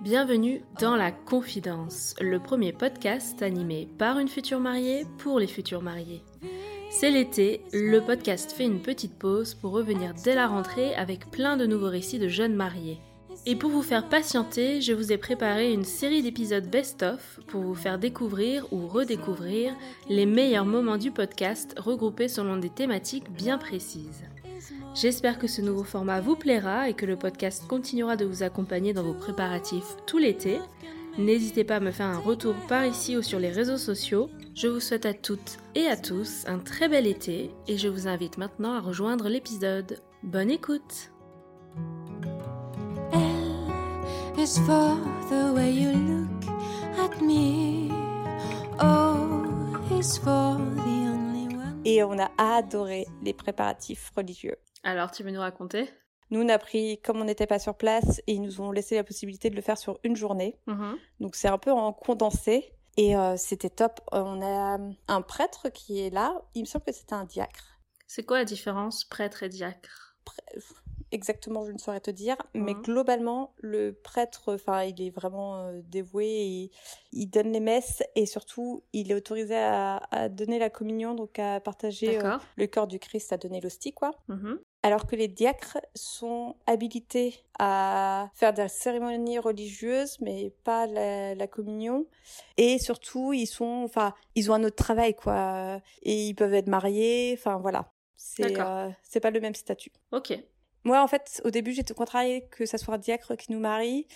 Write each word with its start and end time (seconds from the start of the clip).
Bienvenue 0.00 0.62
dans 0.80 0.94
La 0.94 1.10
Confidence, 1.10 2.14
le 2.20 2.38
premier 2.38 2.72
podcast 2.72 3.42
animé 3.42 3.88
par 3.98 4.20
une 4.20 4.28
future 4.28 4.60
mariée 4.60 5.04
pour 5.18 5.40
les 5.40 5.48
futurs 5.48 5.82
mariés. 5.82 6.22
C'est 6.90 7.10
l'été, 7.10 7.62
le 7.72 7.98
podcast 7.98 8.52
fait 8.52 8.66
une 8.66 8.82
petite 8.82 9.18
pause 9.18 9.54
pour 9.54 9.72
revenir 9.72 10.14
dès 10.22 10.36
la 10.36 10.46
rentrée 10.46 10.94
avec 10.94 11.28
plein 11.28 11.56
de 11.56 11.66
nouveaux 11.66 11.90
récits 11.90 12.20
de 12.20 12.28
jeunes 12.28 12.54
mariés. 12.54 13.00
Et 13.44 13.56
pour 13.56 13.70
vous 13.70 13.82
faire 13.82 14.08
patienter, 14.08 14.80
je 14.80 14.92
vous 14.92 15.10
ai 15.10 15.18
préparé 15.18 15.72
une 15.72 15.82
série 15.82 16.22
d'épisodes 16.22 16.70
best-of 16.70 17.40
pour 17.48 17.62
vous 17.62 17.74
faire 17.74 17.98
découvrir 17.98 18.72
ou 18.72 18.86
redécouvrir 18.86 19.74
les 20.08 20.24
meilleurs 20.24 20.66
moments 20.66 20.98
du 20.98 21.10
podcast 21.10 21.74
regroupés 21.78 22.28
selon 22.28 22.58
des 22.58 22.70
thématiques 22.70 23.28
bien 23.32 23.58
précises. 23.58 24.27
J'espère 25.00 25.38
que 25.38 25.46
ce 25.46 25.62
nouveau 25.62 25.84
format 25.84 26.20
vous 26.20 26.34
plaira 26.34 26.88
et 26.88 26.94
que 26.94 27.06
le 27.06 27.14
podcast 27.14 27.64
continuera 27.68 28.16
de 28.16 28.24
vous 28.24 28.42
accompagner 28.42 28.92
dans 28.92 29.04
vos 29.04 29.14
préparatifs 29.14 29.94
tout 30.06 30.18
l'été. 30.18 30.58
N'hésitez 31.18 31.62
pas 31.62 31.76
à 31.76 31.80
me 31.80 31.92
faire 31.92 32.06
un 32.06 32.18
retour 32.18 32.56
par 32.68 32.84
ici 32.84 33.16
ou 33.16 33.22
sur 33.22 33.38
les 33.38 33.50
réseaux 33.50 33.76
sociaux. 33.76 34.28
Je 34.56 34.66
vous 34.66 34.80
souhaite 34.80 35.06
à 35.06 35.14
toutes 35.14 35.58
et 35.76 35.86
à 35.86 35.96
tous 35.96 36.42
un 36.48 36.58
très 36.58 36.88
bel 36.88 37.06
été 37.06 37.52
et 37.68 37.78
je 37.78 37.86
vous 37.86 38.08
invite 38.08 38.38
maintenant 38.38 38.72
à 38.72 38.80
rejoindre 38.80 39.28
l'épisode. 39.28 40.00
Bonne 40.24 40.50
écoute 40.50 41.12
L 43.12 43.20
is 44.36 44.58
for 44.66 44.96
the 45.30 45.54
way 45.54 45.74
you 45.74 45.92
look 45.92 46.50
at 46.98 47.22
me. 47.22 47.92
O 48.80 49.96
is 49.96 50.18
for 50.18 50.56
the 50.56 51.06
only 51.06 51.54
one. 51.54 51.80
Et 51.84 52.02
on 52.02 52.18
a 52.18 52.32
adoré 52.36 53.06
les 53.22 53.32
préparatifs 53.32 54.10
religieux. 54.16 54.56
Alors, 54.82 55.10
tu 55.10 55.22
veux 55.22 55.30
nous 55.30 55.40
raconter? 55.40 55.88
Nous, 56.30 56.42
on 56.42 56.48
a 56.48 56.58
pris, 56.58 57.00
comme 57.02 57.20
on 57.20 57.24
n'était 57.24 57.46
pas 57.46 57.58
sur 57.58 57.76
place, 57.76 58.20
et 58.26 58.34
ils 58.34 58.42
nous 58.42 58.60
ont 58.60 58.70
laissé 58.70 58.96
la 58.96 59.04
possibilité 59.04 59.48
de 59.50 59.56
le 59.56 59.62
faire 59.62 59.78
sur 59.78 59.98
une 60.04 60.14
journée. 60.14 60.58
Donc 61.20 61.36
c'est 61.36 61.48
un 61.48 61.58
peu 61.58 61.72
en 61.72 61.92
condensé. 61.92 62.74
Et 62.96 63.16
euh, 63.16 63.36
c'était 63.36 63.70
top. 63.70 64.00
On 64.12 64.42
a 64.42 64.78
un 65.06 65.22
prêtre 65.22 65.68
qui 65.68 66.00
est 66.00 66.10
là. 66.10 66.34
Il 66.54 66.62
me 66.62 66.66
semble 66.66 66.84
que 66.84 66.92
c'était 66.92 67.14
un 67.14 67.24
diacre. 67.24 67.78
C'est 68.06 68.24
quoi 68.24 68.38
la 68.38 68.44
différence 68.44 69.04
prêtre 69.04 69.42
et 69.42 69.48
diacre? 69.48 70.16
Exactement, 71.10 71.64
je 71.64 71.72
ne 71.72 71.78
saurais 71.78 72.00
te 72.00 72.10
dire. 72.10 72.36
Mais 72.54 72.74
Mhm. 72.74 72.82
globalement, 72.82 73.54
le 73.58 73.92
prêtre, 73.92 74.54
enfin, 74.54 74.84
il 74.84 75.00
est 75.00 75.10
vraiment 75.10 75.56
euh, 75.58 75.80
dévoué. 75.84 76.26
Et 76.26 76.70
il 77.12 77.26
donne 77.28 77.52
les 77.52 77.60
messes 77.60 78.02
et 78.14 78.26
surtout, 78.26 78.84
il 78.92 79.10
est 79.10 79.14
autorisé 79.14 79.56
à, 79.56 79.96
à 80.10 80.28
donner 80.28 80.58
la 80.58 80.70
communion, 80.70 81.14
donc 81.14 81.38
à 81.38 81.60
partager 81.60 82.18
euh, 82.18 82.30
le 82.56 82.66
corps 82.66 82.86
du 82.86 82.98
Christ, 82.98 83.32
à 83.32 83.36
donner 83.38 83.60
l'hostie, 83.60 83.92
quoi. 83.92 84.10
Mhm. 84.28 84.58
Alors 84.84 85.06
que 85.06 85.16
les 85.16 85.26
diacres 85.28 85.78
sont 85.96 86.54
habilités 86.66 87.34
à 87.58 88.30
faire 88.34 88.52
des 88.54 88.68
cérémonies 88.68 89.38
religieuses, 89.40 90.20
mais 90.20 90.50
pas 90.62 90.86
la, 90.86 91.34
la 91.34 91.46
communion. 91.48 92.06
Et 92.58 92.78
surtout, 92.78 93.32
ils 93.32 93.46
sont, 93.46 93.82
enfin, 93.84 94.14
ils 94.36 94.50
ont 94.50 94.54
un 94.54 94.62
autre 94.64 94.76
travail, 94.76 95.14
quoi. 95.16 95.80
Et 96.02 96.28
ils 96.28 96.34
peuvent 96.34 96.54
être 96.54 96.68
mariés, 96.68 97.34
enfin 97.36 97.56
voilà. 97.58 97.92
C'est, 98.16 98.60
euh, 98.60 98.88
c'est 99.02 99.20
pas 99.20 99.30
le 99.30 99.40
même 99.40 99.54
statut. 99.54 99.90
Ok. 100.12 100.32
Moi, 100.88 101.02
en 101.02 101.06
fait, 101.06 101.42
au 101.44 101.50
début, 101.50 101.72
j'étais 101.72 101.92
contrariée 101.92 102.46
que 102.50 102.64
ça 102.64 102.78
soit 102.78 102.94
un 102.94 102.98
diacre 102.98 103.36
qui 103.36 103.52
nous 103.52 103.60
marie. 103.60 104.06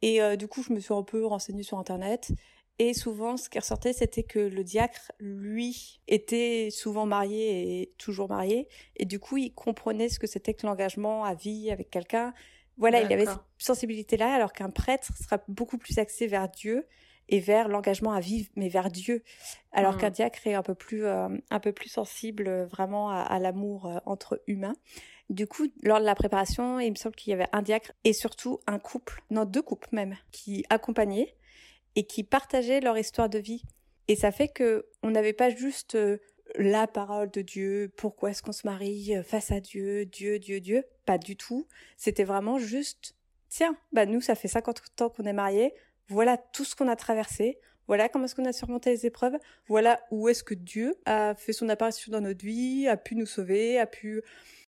Et 0.00 0.22
euh, 0.22 0.36
du 0.36 0.46
coup, 0.46 0.62
je 0.62 0.72
me 0.72 0.78
suis 0.78 0.94
un 0.94 1.02
peu 1.02 1.26
renseignée 1.26 1.64
sur 1.64 1.76
Internet. 1.76 2.30
Et 2.78 2.94
souvent, 2.94 3.36
ce 3.36 3.48
qui 3.48 3.58
ressortait, 3.58 3.92
c'était 3.92 4.22
que 4.22 4.38
le 4.38 4.62
diacre, 4.62 5.10
lui, 5.18 6.00
était 6.06 6.68
souvent 6.70 7.04
marié 7.04 7.80
et 7.80 7.94
toujours 7.98 8.28
marié. 8.28 8.68
Et 8.94 9.06
du 9.06 9.18
coup, 9.18 9.38
il 9.38 9.52
comprenait 9.52 10.08
ce 10.08 10.20
que 10.20 10.28
c'était 10.28 10.54
que 10.54 10.64
l'engagement 10.68 11.24
à 11.24 11.34
vie 11.34 11.68
avec 11.68 11.90
quelqu'un. 11.90 12.32
Voilà, 12.76 13.00
il 13.00 13.12
avait 13.12 13.26
cette 13.26 13.40
sensibilité-là, 13.58 14.32
alors 14.32 14.52
qu'un 14.52 14.70
prêtre 14.70 15.12
sera 15.20 15.42
beaucoup 15.48 15.78
plus 15.78 15.98
axé 15.98 16.28
vers 16.28 16.48
Dieu 16.48 16.86
et 17.30 17.40
vers 17.40 17.68
l'engagement 17.68 18.12
à 18.12 18.20
vivre, 18.20 18.50
mais 18.56 18.68
vers 18.68 18.90
Dieu. 18.90 19.22
Alors 19.72 19.94
Mhm. 19.94 20.00
qu'un 20.00 20.10
diacre 20.10 20.46
est 20.46 20.54
un 20.54 20.62
peu 20.62 20.74
plus, 20.74 21.04
euh, 21.06 21.28
un 21.50 21.60
peu 21.60 21.72
plus 21.72 21.88
sensible 21.88 22.48
euh, 22.48 22.66
vraiment 22.66 23.10
à, 23.10 23.20
à 23.20 23.38
l'amour 23.38 23.86
euh, 23.86 23.98
entre 24.04 24.42
humains. 24.46 24.74
Du 25.30 25.46
coup, 25.46 25.68
lors 25.82 26.00
de 26.00 26.04
la 26.04 26.14
préparation, 26.16 26.80
il 26.80 26.90
me 26.90 26.96
semble 26.96 27.14
qu'il 27.14 27.30
y 27.30 27.34
avait 27.34 27.46
un 27.52 27.62
diacre 27.62 27.92
et 28.04 28.12
surtout 28.12 28.60
un 28.66 28.78
couple, 28.80 29.22
non 29.30 29.44
deux 29.44 29.62
couples 29.62 29.88
même, 29.92 30.16
qui 30.32 30.64
accompagnaient 30.70 31.34
et 31.96 32.04
qui 32.04 32.24
partageaient 32.24 32.80
leur 32.80 32.98
histoire 32.98 33.28
de 33.28 33.38
vie. 33.38 33.62
Et 34.08 34.16
ça 34.16 34.32
fait 34.32 34.48
que 34.48 34.86
on 35.04 35.10
n'avait 35.10 35.32
pas 35.32 35.50
juste 35.50 35.94
euh, 35.94 36.18
la 36.56 36.88
parole 36.88 37.30
de 37.30 37.42
Dieu, 37.42 37.92
pourquoi 37.96 38.30
est-ce 38.30 38.42
qu'on 38.42 38.50
se 38.50 38.66
marie 38.66 39.12
face 39.24 39.52
à 39.52 39.60
Dieu, 39.60 40.04
Dieu, 40.04 40.40
Dieu, 40.40 40.58
Dieu, 40.58 40.84
pas 41.06 41.16
du 41.16 41.36
tout. 41.36 41.68
C'était 41.96 42.24
vraiment 42.24 42.58
juste, 42.58 43.14
tiens, 43.48 43.76
bah 43.92 44.04
nous 44.04 44.20
ça 44.20 44.34
fait 44.34 44.48
50 44.48 45.00
ans 45.02 45.10
qu'on 45.10 45.22
est 45.26 45.32
mariés, 45.32 45.72
voilà 46.10 46.36
tout 46.36 46.64
ce 46.64 46.76
qu'on 46.76 46.88
a 46.88 46.96
traversé, 46.96 47.58
voilà 47.86 48.08
comment 48.08 48.26
est-ce 48.26 48.34
qu'on 48.34 48.44
a 48.44 48.52
surmonté 48.52 48.90
les 48.90 49.06
épreuves, 49.06 49.36
voilà 49.66 50.00
où 50.10 50.28
est-ce 50.28 50.44
que 50.44 50.54
Dieu 50.54 50.96
a 51.06 51.34
fait 51.34 51.52
son 51.52 51.68
apparition 51.68 52.12
dans 52.12 52.20
notre 52.20 52.44
vie, 52.44 52.86
a 52.86 52.96
pu 52.96 53.16
nous 53.16 53.26
sauver, 53.26 53.78
a 53.78 53.86
pu 53.86 54.22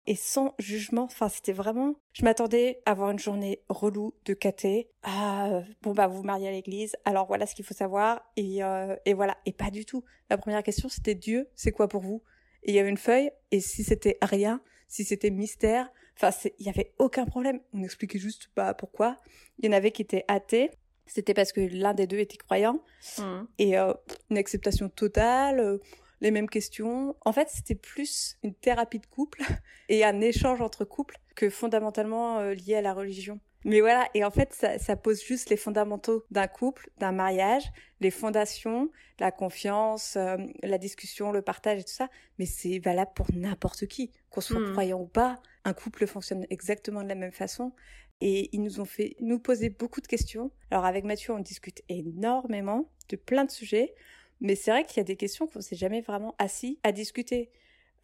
et 0.08 0.16
sans 0.16 0.56
jugement. 0.58 1.04
Enfin, 1.04 1.30
c'était 1.30 1.52
vraiment. 1.52 1.96
Je 2.14 2.24
m'attendais 2.24 2.82
à 2.86 2.92
avoir 2.92 3.12
une 3.12 3.20
journée 3.20 3.62
relou 3.70 4.14
de 4.26 4.34
caté. 4.34 4.90
Ah, 5.04 5.62
bon 5.82 5.94
bah 5.94 6.08
vous 6.08 6.18
vous 6.18 6.24
mariez 6.24 6.48
à 6.48 6.52
l'église. 6.52 6.96
Alors 7.06 7.28
voilà 7.28 7.46
ce 7.46 7.54
qu'il 7.54 7.66
faut 7.66 7.74
savoir. 7.74 8.22
Et 8.38 8.64
euh, 8.64 8.96
voilà. 9.16 9.38
Et 9.46 9.52
pas 9.52 9.70
du 9.70 9.86
tout. 9.86 10.04
La 10.30 10.38
première 10.38 10.64
question 10.64 10.90
c'était 10.90 11.16
Dieu, 11.16 11.50
c'est 11.56 11.72
quoi 11.72 11.88
pour 11.88 12.02
vous? 12.02 12.24
Et 12.64 12.72
il 12.72 12.76
y 12.76 12.80
avait 12.80 12.90
une 12.90 12.98
feuille. 12.98 13.30
Et 13.52 13.60
si 13.60 13.84
c'était 13.84 14.18
rien, 14.22 14.62
si 14.88 15.04
c'était 15.04 15.30
mystère, 15.30 15.92
enfin 16.16 16.32
il 16.58 16.66
y 16.66 16.70
avait 16.70 16.94
aucun 16.98 17.26
problème. 17.26 17.60
On 17.74 17.84
expliquait 17.84 18.20
juste 18.20 18.50
bah 18.56 18.74
pourquoi. 18.74 19.18
Il 19.60 19.66
y 19.66 19.70
en 19.70 19.74
avait 19.74 19.92
qui 19.92 20.02
étaient 20.02 20.26
athées. 20.30 20.72
C'était 21.08 21.34
parce 21.34 21.52
que 21.52 21.62
l'un 21.62 21.94
des 21.94 22.08
deux 22.08 22.20
était 22.20 22.38
croyant 22.38 22.82
Mhm. 23.20 23.48
et 23.60 23.78
euh, 23.78 23.94
une 24.30 24.38
acceptation 24.38 24.90
totale, 24.90 25.60
euh, 25.60 25.78
les 26.22 26.32
mêmes 26.32 26.50
questions. 26.50 27.16
En 27.26 27.32
fait, 27.34 27.48
c'était 27.50 27.76
plus 27.76 28.38
une 28.44 28.54
thérapie 28.54 29.00
de 29.00 29.06
couple 29.08 29.40
et 29.90 30.04
un 30.04 30.20
échange 30.22 30.62
entre 30.62 30.84
couples 30.86 31.18
que 31.36 31.50
fondamentalement 31.50 32.40
euh, 32.40 32.54
lié 32.54 32.76
à 32.76 32.82
la 32.82 32.94
religion. 32.94 33.40
Mais 33.66 33.82
voilà, 33.82 34.08
et 34.14 34.24
en 34.24 34.32
fait, 34.32 34.54
ça, 34.54 34.78
ça 34.80 34.96
pose 34.96 35.22
juste 35.24 35.50
les 35.50 35.58
fondamentaux 35.58 36.24
d'un 36.32 36.48
couple, 36.48 36.90
d'un 37.00 37.12
mariage, 37.12 37.64
les 38.00 38.12
fondations, 38.12 38.90
la 39.20 39.32
confiance, 39.32 40.16
euh, 40.16 40.38
la 40.64 40.78
discussion, 40.78 41.32
le 41.32 41.42
partage 41.42 41.80
et 41.80 41.84
tout 41.84 41.92
ça. 41.92 42.08
Mais 42.40 42.46
c'est 42.46 42.80
valable 42.80 43.12
pour 43.16 43.28
n'importe 43.34 43.88
qui, 43.88 44.12
qu'on 44.30 44.42
soit 44.42 44.60
Mhm. 44.60 44.72
croyant 44.72 45.00
ou 45.02 45.08
pas. 45.08 45.42
Un 45.66 45.74
couple 45.74 46.06
fonctionne 46.08 46.46
exactement 46.50 47.04
de 47.04 47.10
la 47.10 47.16
même 47.16 47.32
façon. 47.34 47.74
Et 48.22 48.50
ils 48.52 48.62
nous 48.62 48.80
ont 48.80 48.86
fait 48.86 49.16
nous 49.20 49.40
poser 49.40 49.70
beaucoup 49.70 50.02
de 50.02 50.08
questions. 50.08 50.52
Alors 50.72 50.86
avec 50.86 51.04
Mathieu, 51.04 51.34
on 51.34 51.40
discute 51.40 51.84
énormément 51.90 52.90
de 53.10 53.16
plein 53.16 53.46
de 53.46 53.52
sujets, 53.52 53.94
mais 54.42 54.56
c'est 54.56 54.72
vrai 54.72 54.84
qu'il 54.84 54.98
y 54.98 55.02
a 55.02 55.04
des 55.04 55.16
questions 55.16 55.48
qu'on 55.48 55.62
s'est 55.62 55.76
jamais 55.76 56.02
vraiment 56.02 56.36
assis 56.40 56.80
à 56.84 56.92
discuter. 56.92 57.52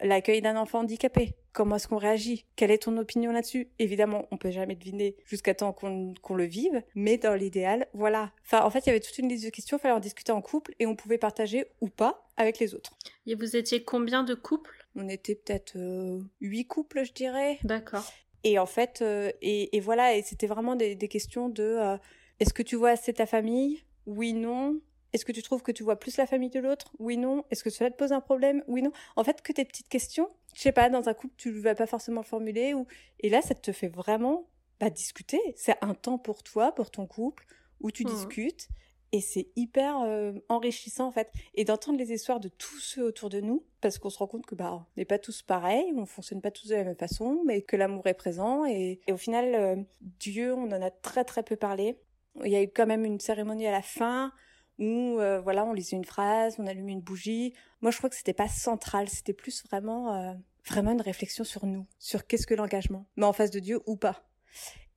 L'accueil 0.00 0.42
d'un 0.42 0.56
enfant 0.56 0.80
handicapé, 0.80 1.34
comment 1.52 1.76
est-ce 1.76 1.86
qu'on 1.86 1.98
réagit? 1.98 2.44
Quelle 2.56 2.72
est 2.72 2.82
ton 2.82 2.96
opinion 2.98 3.30
là-dessus? 3.30 3.68
Évidemment, 3.78 4.26
on 4.32 4.36
peut 4.36 4.50
jamais 4.50 4.74
deviner 4.74 5.14
jusqu'à 5.24 5.54
temps 5.54 5.72
qu'on 5.72 6.14
qu'on 6.20 6.34
le 6.34 6.44
vive, 6.44 6.82
mais 6.96 7.16
dans 7.16 7.34
l'idéal, 7.34 7.86
voilà. 7.94 8.32
Enfin, 8.44 8.64
en 8.64 8.70
fait, 8.70 8.80
il 8.80 8.86
y 8.88 8.90
avait 8.90 9.00
toute 9.00 9.16
une 9.18 9.28
liste 9.28 9.44
de 9.44 9.50
questions, 9.50 9.76
il 9.76 9.80
fallait 9.80 9.94
en 9.94 10.00
discuter 10.00 10.32
en 10.32 10.42
couple 10.42 10.74
et 10.80 10.86
on 10.86 10.96
pouvait 10.96 11.18
partager 11.18 11.66
ou 11.80 11.88
pas 11.88 12.26
avec 12.36 12.58
les 12.58 12.74
autres. 12.74 12.92
Et 13.26 13.36
vous 13.36 13.54
étiez 13.56 13.84
combien 13.84 14.24
de 14.24 14.34
couples? 14.34 14.84
On 14.96 15.08
était 15.08 15.36
peut-être 15.36 15.76
euh, 15.76 16.20
huit 16.40 16.66
couples, 16.66 17.04
je 17.04 17.12
dirais. 17.12 17.58
D'accord. 17.62 18.12
Et 18.44 18.58
en 18.58 18.66
fait, 18.66 19.00
euh, 19.02 19.32
et, 19.42 19.76
et 19.76 19.80
voilà, 19.80 20.14
et 20.16 20.22
c'était 20.22 20.46
vraiment 20.46 20.76
des, 20.76 20.94
des 20.94 21.08
questions 21.08 21.48
de 21.48 21.62
euh, 21.62 21.96
est-ce 22.40 22.52
que 22.54 22.62
tu 22.62 22.76
vois 22.76 22.90
assez 22.90 23.12
ta 23.12 23.26
famille? 23.26 23.82
Oui, 24.06 24.32
non. 24.34 24.80
Est-ce 25.12 25.24
que 25.24 25.32
tu 25.32 25.42
trouves 25.42 25.62
que 25.62 25.72
tu 25.72 25.82
vois 25.82 25.96
plus 25.96 26.16
la 26.16 26.26
famille 26.26 26.50
de 26.50 26.58
l'autre? 26.60 26.92
Oui, 26.98 27.16
non. 27.16 27.44
Est-ce 27.50 27.62
que 27.64 27.70
cela 27.70 27.90
te 27.90 27.96
pose 27.96 28.12
un 28.12 28.20
problème? 28.20 28.62
Oui, 28.66 28.82
non. 28.82 28.92
En 29.16 29.24
fait, 29.24 29.42
que 29.42 29.52
des 29.52 29.64
petites 29.64 29.88
questions. 29.88 30.28
Je 30.54 30.60
sais 30.60 30.72
pas, 30.72 30.90
dans 30.90 31.08
un 31.08 31.14
couple, 31.14 31.34
tu 31.36 31.50
ne 31.50 31.60
vas 31.60 31.74
pas 31.74 31.86
forcément 31.86 32.20
le 32.20 32.26
formuler. 32.26 32.74
Ou... 32.74 32.86
Et 33.20 33.28
là, 33.30 33.40
ça 33.40 33.54
te 33.54 33.72
fait 33.72 33.88
vraiment 33.88 34.48
bah, 34.80 34.90
discuter. 34.90 35.40
C'est 35.56 35.76
un 35.82 35.94
temps 35.94 36.18
pour 36.18 36.42
toi, 36.42 36.72
pour 36.74 36.90
ton 36.90 37.06
couple, 37.06 37.46
où 37.80 37.90
tu 37.92 38.04
Mhm. 38.04 38.10
discutes. 38.10 38.68
Et 39.14 39.20
c'est 39.20 39.46
hyper 39.54 40.00
euh, 40.00 40.32
enrichissant, 40.48 41.06
en 41.06 41.12
fait. 41.12 41.30
Et 41.54 41.64
d'entendre 41.64 41.98
les 41.98 42.12
histoires 42.12 42.40
de 42.40 42.48
tous 42.48 42.80
ceux 42.80 43.04
autour 43.04 43.28
de 43.28 43.40
nous, 43.40 43.64
parce 43.80 43.96
qu'on 43.96 44.10
se 44.10 44.18
rend 44.18 44.26
compte 44.26 44.44
que 44.44 44.56
bah, 44.56 44.72
on 44.72 44.84
n'est 44.96 45.04
pas 45.04 45.20
tous 45.20 45.40
pareils, 45.40 45.92
on 45.96 46.04
fonctionne 46.04 46.40
pas 46.40 46.50
tous 46.50 46.66
de 46.66 46.74
la 46.74 46.82
même 46.82 46.96
façon, 46.96 47.40
mais 47.46 47.62
que 47.62 47.76
l'amour 47.76 48.08
est 48.08 48.14
présent. 48.14 48.66
Et, 48.66 48.98
et 49.06 49.12
au 49.12 49.16
final, 49.16 49.54
euh, 49.54 49.76
Dieu, 50.00 50.52
on 50.52 50.64
en 50.64 50.82
a 50.82 50.90
très 50.90 51.22
très 51.22 51.44
peu 51.44 51.54
parlé. 51.54 51.96
Il 52.44 52.50
y 52.50 52.56
a 52.56 52.62
eu 52.62 52.68
quand 52.68 52.86
même 52.86 53.04
une 53.04 53.20
cérémonie 53.20 53.68
à 53.68 53.70
la 53.70 53.82
fin 53.82 54.32
où 54.80 55.20
euh, 55.20 55.40
voilà, 55.40 55.64
on 55.64 55.72
lisait 55.72 55.96
une 55.96 56.04
phrase, 56.04 56.56
on 56.58 56.66
allumait 56.66 56.90
une 56.90 57.00
bougie. 57.00 57.54
Moi, 57.82 57.92
je 57.92 57.98
crois 57.98 58.10
que 58.10 58.16
c'était 58.16 58.32
pas 58.32 58.48
central, 58.48 59.08
c'était 59.08 59.32
plus 59.32 59.62
vraiment 59.64 60.36
vraiment 60.66 60.90
une 60.90 61.02
réflexion 61.02 61.44
sur 61.44 61.66
nous, 61.66 61.86
sur 62.00 62.26
qu'est-ce 62.26 62.48
que 62.48 62.54
l'engagement, 62.54 63.06
mais 63.14 63.26
en 63.26 63.32
face 63.32 63.52
de 63.52 63.60
Dieu 63.60 63.80
ou 63.86 63.94
pas. 63.94 64.26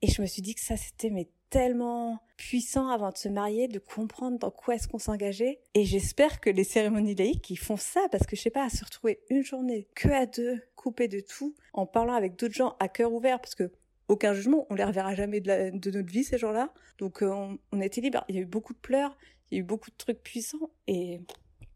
Et 0.01 0.07
je 0.07 0.23
me 0.23 0.27
suis 0.27 0.41
dit 0.41 0.55
que 0.55 0.61
ça, 0.61 0.75
c'était 0.75 1.11
mais 1.11 1.29
tellement 1.49 2.19
puissant 2.37 2.89
avant 2.89 3.11
de 3.11 3.17
se 3.17 3.29
marier, 3.29 3.67
de 3.67 3.79
comprendre 3.79 4.37
dans 4.37 4.51
quoi 4.51 4.75
est-ce 4.75 4.87
qu'on 4.87 4.99
s'engageait. 4.99 5.59
Et 5.73 5.85
j'espère 5.85 6.39
que 6.39 6.49
les 6.49 6.63
cérémonies 6.63 7.15
laïques, 7.15 7.49
ils 7.49 7.59
font 7.59 7.77
ça, 7.77 8.01
parce 8.11 8.25
que 8.25 8.35
je 8.35 8.41
sais 8.41 8.49
pas, 8.49 8.63
à 8.63 8.69
se 8.69 8.83
retrouver 8.83 9.21
une 9.29 9.43
journée 9.43 9.87
que 9.95 10.09
à 10.09 10.25
deux, 10.25 10.61
coupé 10.75 11.07
de 11.07 11.19
tout, 11.19 11.55
en 11.73 11.85
parlant 11.85 12.13
avec 12.13 12.37
d'autres 12.37 12.53
gens 12.53 12.75
à 12.79 12.87
cœur 12.87 13.11
ouvert, 13.11 13.39
parce 13.39 13.55
que 13.55 13.71
aucun 14.07 14.33
jugement, 14.33 14.65
on 14.69 14.75
les 14.75 14.83
reverra 14.83 15.15
jamais 15.15 15.41
de, 15.41 15.89
notre 15.89 16.11
vie 16.11 16.23
ces 16.23 16.37
gens-là. 16.37 16.73
Donc 16.97 17.21
euh, 17.21 17.57
on, 17.71 17.81
était 17.81 18.01
libre. 18.01 18.23
Il 18.29 18.35
y 18.35 18.37
a 18.37 18.41
eu 18.41 18.45
beaucoup 18.45 18.73
de 18.73 18.79
pleurs, 18.79 19.17
il 19.51 19.55
y 19.55 19.57
a 19.57 19.61
eu 19.61 19.65
beaucoup 19.65 19.89
de 19.89 19.95
trucs 19.97 20.21
puissants 20.23 20.71
et 20.87 21.21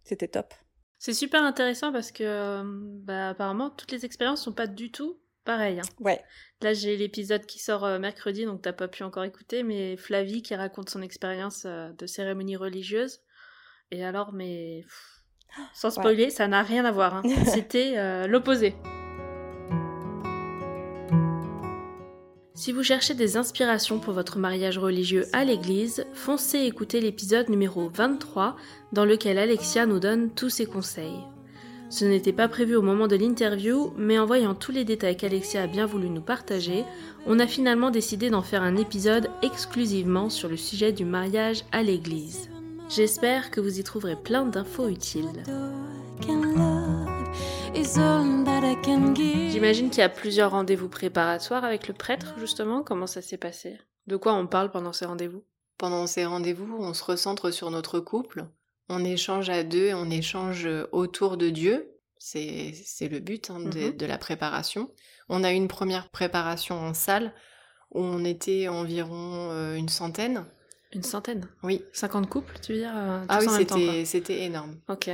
c'était 0.04 0.28
top. 0.28 0.54
C'est 0.98 1.14
super 1.14 1.44
intéressant 1.44 1.92
parce 1.92 2.12
que 2.12 2.24
euh, 2.24 2.64
bah, 2.64 3.30
apparemment 3.30 3.70
toutes 3.70 3.92
les 3.92 4.06
expériences 4.06 4.44
sont 4.44 4.54
pas 4.54 4.68
du 4.68 4.92
tout 4.92 5.20
pareilles. 5.44 5.80
hein. 5.80 5.90
Ouais. 6.00 6.22
Là 6.62 6.74
j'ai 6.74 6.96
l'épisode 6.98 7.46
qui 7.46 7.60
sort 7.60 7.84
euh, 7.86 8.00
mercredi 8.00 8.46
donc 8.46 8.62
t'as 8.62 8.74
pas 8.74 8.88
pu 8.88 9.04
encore 9.04 9.24
écouter 9.24 9.64
mais 9.64 9.98
Flavie 9.98 10.42
qui 10.42 10.56
raconte 10.56 10.90
son 10.90 11.02
expérience 11.02 11.64
euh, 11.66 11.90
de 11.98 12.06
cérémonie 12.06 12.56
religieuse 12.56 13.20
et 13.92 14.04
alors 14.06 14.32
mais 14.34 14.82
pff, 14.84 15.24
sans 15.74 15.88
Ouais. 15.98 16.04
spoiler 16.04 16.30
ça 16.30 16.48
n'a 16.48 16.62
rien 16.64 16.86
à 16.86 16.92
voir. 16.92 17.16
hein. 17.16 17.24
C'était 17.48 17.94
euh, 17.98 18.28
l'opposé. 18.28 18.76
Si 22.54 22.72
vous 22.74 22.84
cherchez 22.84 23.16
des 23.16 23.38
inspirations 23.38 24.00
pour 24.00 24.14
votre 24.14 24.38
mariage 24.38 24.78
religieux 24.78 25.26
à 25.34 25.44
l'église, 25.44 26.06
foncez 26.14 26.60
écouter 26.60 27.02
l'épisode 27.02 27.50
numéro 27.50 27.90
23 27.90 28.56
dans 28.92 29.06
lequel 29.06 29.40
Alexia 29.40 29.88
nous 29.88 30.00
donne 30.00 30.32
tous 30.36 30.50
ses 30.52 30.68
conseils. 30.68 31.24
Ce 31.92 32.06
n'était 32.06 32.32
pas 32.32 32.48
prévu 32.48 32.78
au 32.78 32.82
moment 32.82 33.08
de 33.08 33.18
l'interview, 33.18 33.94
mais 33.98 34.18
en 34.18 34.26
voyant 34.26 34.56
tous 34.56 34.72
les 34.72 34.86
détails 34.86 35.18
qu'Alexia 35.18 35.64
a 35.64 35.68
bien 35.68 35.86
voulu 35.86 36.10
nous 36.10 36.22
partager, 36.22 36.86
on 37.26 37.38
a 37.38 37.48
finalement 37.48 37.92
décidé 37.92 38.30
d'en 38.30 38.42
faire 38.42 38.64
un 38.64 38.78
épisode 38.78 39.30
exclusivement 39.42 40.30
sur 40.30 40.48
le 40.48 40.56
sujet 40.56 40.94
du 40.94 41.04
mariage 41.04 41.66
à 41.74 41.84
l'église. 41.84 42.50
J'espère 42.88 43.52
que 43.52 43.60
vous 43.60 43.78
y 43.78 43.84
trouverez 43.84 44.16
plein 44.16 44.46
d'infos 44.46 44.88
utiles. 44.88 45.44
J'imagine 49.50 49.90
qu'il 49.90 50.00
y 50.00 50.02
a 50.02 50.10
plusieurs 50.10 50.52
rendez-vous 50.52 50.88
préparatoires 50.88 51.66
avec 51.66 51.90
le 51.90 51.94
prêtre, 51.94 52.36
justement. 52.38 52.84
Comment 52.84 53.08
ça 53.08 53.22
s'est 53.22 53.36
passé? 53.36 53.78
De 54.08 54.16
quoi 54.16 54.34
on 54.34 54.48
parle 54.48 54.72
pendant 54.72 54.94
ces 54.94 55.06
rendez-vous? 55.06 55.44
Pendant 55.78 56.08
ces 56.08 56.24
rendez-vous, 56.24 56.74
on 56.80 56.94
se 56.94 57.04
recentre 57.04 57.52
sur 57.52 57.70
notre 57.70 58.00
couple, 58.00 58.46
on 58.92 59.04
échange 59.04 59.50
à 59.50 59.64
deux, 59.64 59.94
on 59.94 60.10
échange 60.10 60.68
autour 60.92 61.38
de 61.38 61.50
Dieu. 61.50 61.88
C'est 62.20 62.74
c'est 62.86 63.08
le 63.08 63.20
but 63.20 63.50
hein, 63.50 63.60
de, 63.60 63.80
Mhm. 63.90 63.98
de 63.98 64.06
la 64.06 64.18
préparation. 64.18 64.92
On 65.30 65.44
a 65.44 65.52
eu 65.52 65.56
une 65.56 65.68
première 65.68 66.10
préparation 66.10 66.76
en 66.78 66.94
salle 66.94 67.34
où 67.92 68.02
on 68.02 68.24
était 68.26 68.68
environ 68.68 69.50
euh, 69.52 69.76
une 69.76 69.90
centaine. 69.90 70.46
Une 70.94 71.04
centaine? 71.04 71.48
Oui. 71.64 71.84
50 71.94 72.30
couples, 72.30 72.54
tu 72.62 72.74
veux 72.74 72.80
dire 72.80 72.94
euh, 72.96 73.26
Ah 73.30 73.40
oui, 73.40 73.66
temps, 73.66 73.80
c'était 74.06 74.44
énorme. 74.44 74.80
Ok. 74.90 75.10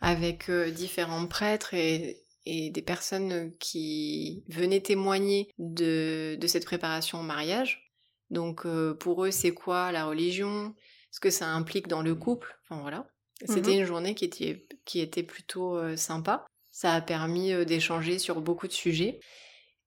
Avec 0.00 0.48
euh, 0.48 0.70
différents 0.70 1.26
prêtres 1.26 1.74
et, 1.74 2.16
et 2.46 2.70
des 2.70 2.82
personnes 2.82 3.52
qui 3.60 4.42
venaient 4.48 4.80
témoigner 4.80 5.48
de, 5.58 6.36
de 6.40 6.46
cette 6.46 6.64
préparation 6.64 7.20
au 7.20 7.22
mariage. 7.22 7.92
Donc 8.30 8.64
euh, 8.66 8.94
pour 8.94 9.24
eux, 9.24 9.30
c'est 9.30 9.52
quoi 9.52 9.92
la 9.92 10.06
religion? 10.06 10.74
Ce 11.12 11.20
que 11.20 11.30
ça 11.30 11.46
implique 11.46 11.86
dans 11.86 12.02
le 12.02 12.16
couple 12.16 12.58
Enfin 12.68 12.80
voilà. 12.80 13.06
C'était 13.44 13.72
Mhm. 13.74 13.78
une 13.80 13.84
journée 13.84 14.14
qui 14.16 14.24
était, 14.24 14.66
qui 14.84 15.00
était 15.00 15.22
plutôt 15.22 15.76
euh, 15.76 15.96
sympa. 15.96 16.44
Ça 16.72 16.94
a 16.94 17.00
permis 17.00 17.52
euh, 17.52 17.64
d'échanger 17.64 18.18
sur 18.18 18.40
beaucoup 18.40 18.66
de 18.66 18.72
sujets. 18.72 19.20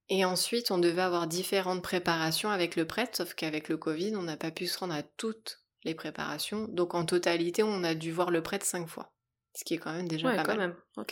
Et 0.10 0.24
ensuite, 0.24 0.70
on 0.72 0.78
devait 0.78 1.02
avoir 1.02 1.26
différentes 1.28 1.82
préparations 1.82 2.50
avec 2.50 2.76
le 2.76 2.86
prêtre, 2.86 3.16
sauf 3.18 3.34
qu'avec 3.34 3.70
le 3.70 3.78
Covid, 3.78 4.16
on 4.16 4.22
n'a 4.22 4.38
pas 4.38 4.52
pu 4.52 4.68
se 4.68 4.78
rendre 4.78 4.94
à 4.94 5.02
toutes 5.04 5.60
les 5.84 5.96
préparations. 5.96 6.68
Donc 6.70 6.94
en 6.94 7.06
totalité, 7.06 7.64
on 7.64 7.84
a 7.84 7.96
dû 7.96 8.12
voir 8.12 8.30
le 8.30 8.44
prêtre 8.44 8.66
cinq 8.66 8.88
fois. 8.88 9.12
Ce 9.56 9.64
qui 9.64 9.74
est 9.74 9.78
quand 9.78 9.94
même 9.94 10.08
déjà 10.08 10.28
Ouais, 10.28 10.36
pas 10.36 10.44
quand 10.44 10.58
mal. 10.58 10.76
même. 10.98 11.06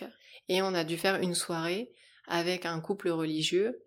Et 0.50 0.62
on 0.62 0.74
a 0.76 0.84
dû 0.84 0.98
faire 0.98 1.16
une 1.22 1.34
soirée 1.36 1.92
avec 2.28 2.66
un 2.66 2.80
couple 2.82 3.10
religieux 3.10 3.82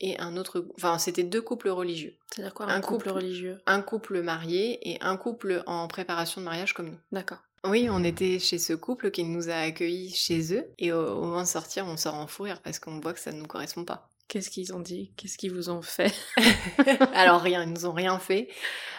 et 0.00 0.18
un 0.18 0.36
autre... 0.36 0.66
Enfin, 0.76 0.98
c'était 0.98 1.24
deux 1.24 1.42
couples 1.42 1.68
religieux. 1.68 2.14
C'est-à-dire 2.32 2.54
quoi 2.54 2.66
Un 2.66 2.76
un, 2.76 2.80
couple, 2.80 3.08
couple. 3.08 3.16
religieux? 3.16 3.58
Un 3.66 3.82
couple 3.82 4.22
marié 4.22 4.90
et 4.90 4.98
un 5.00 5.16
couple 5.16 5.62
en 5.66 5.88
préparation 5.88 6.40
de 6.40 6.46
mariage 6.46 6.74
comme 6.74 6.90
nous. 6.90 6.98
D'accord. 7.12 7.38
Oui, 7.64 7.88
on 7.90 8.04
était 8.04 8.38
chez 8.38 8.58
ce 8.58 8.72
couple 8.72 9.10
qui 9.10 9.24
nous 9.24 9.50
a 9.50 9.54
accueillis 9.54 10.14
chez 10.14 10.54
eux. 10.54 10.64
Et 10.78 10.92
au, 10.92 11.00
au 11.00 11.22
moment 11.22 11.42
de 11.42 11.46
sortir, 11.46 11.86
on 11.86 11.96
sort 11.96 12.14
en 12.14 12.26
fou 12.26 12.44
rire 12.44 12.60
parce 12.62 12.78
qu'on 12.78 13.00
voit 13.00 13.12
que 13.12 13.20
ça 13.20 13.32
ne 13.32 13.38
nous 13.40 13.46
correspond 13.46 13.84
pas. 13.84 14.08
Qu'est-ce 14.28 14.50
qu'ils 14.50 14.74
ont 14.74 14.80
dit? 14.80 15.10
Qu'est-ce 15.16 15.38
qu'ils 15.38 15.52
vous 15.52 15.70
ont 15.70 15.82
fait? 15.82 16.14
Alors 17.14 17.40
rien, 17.40 17.64
ils 17.64 17.72
nous 17.72 17.86
ont 17.86 17.92
rien 17.92 18.18
fait. 18.18 18.48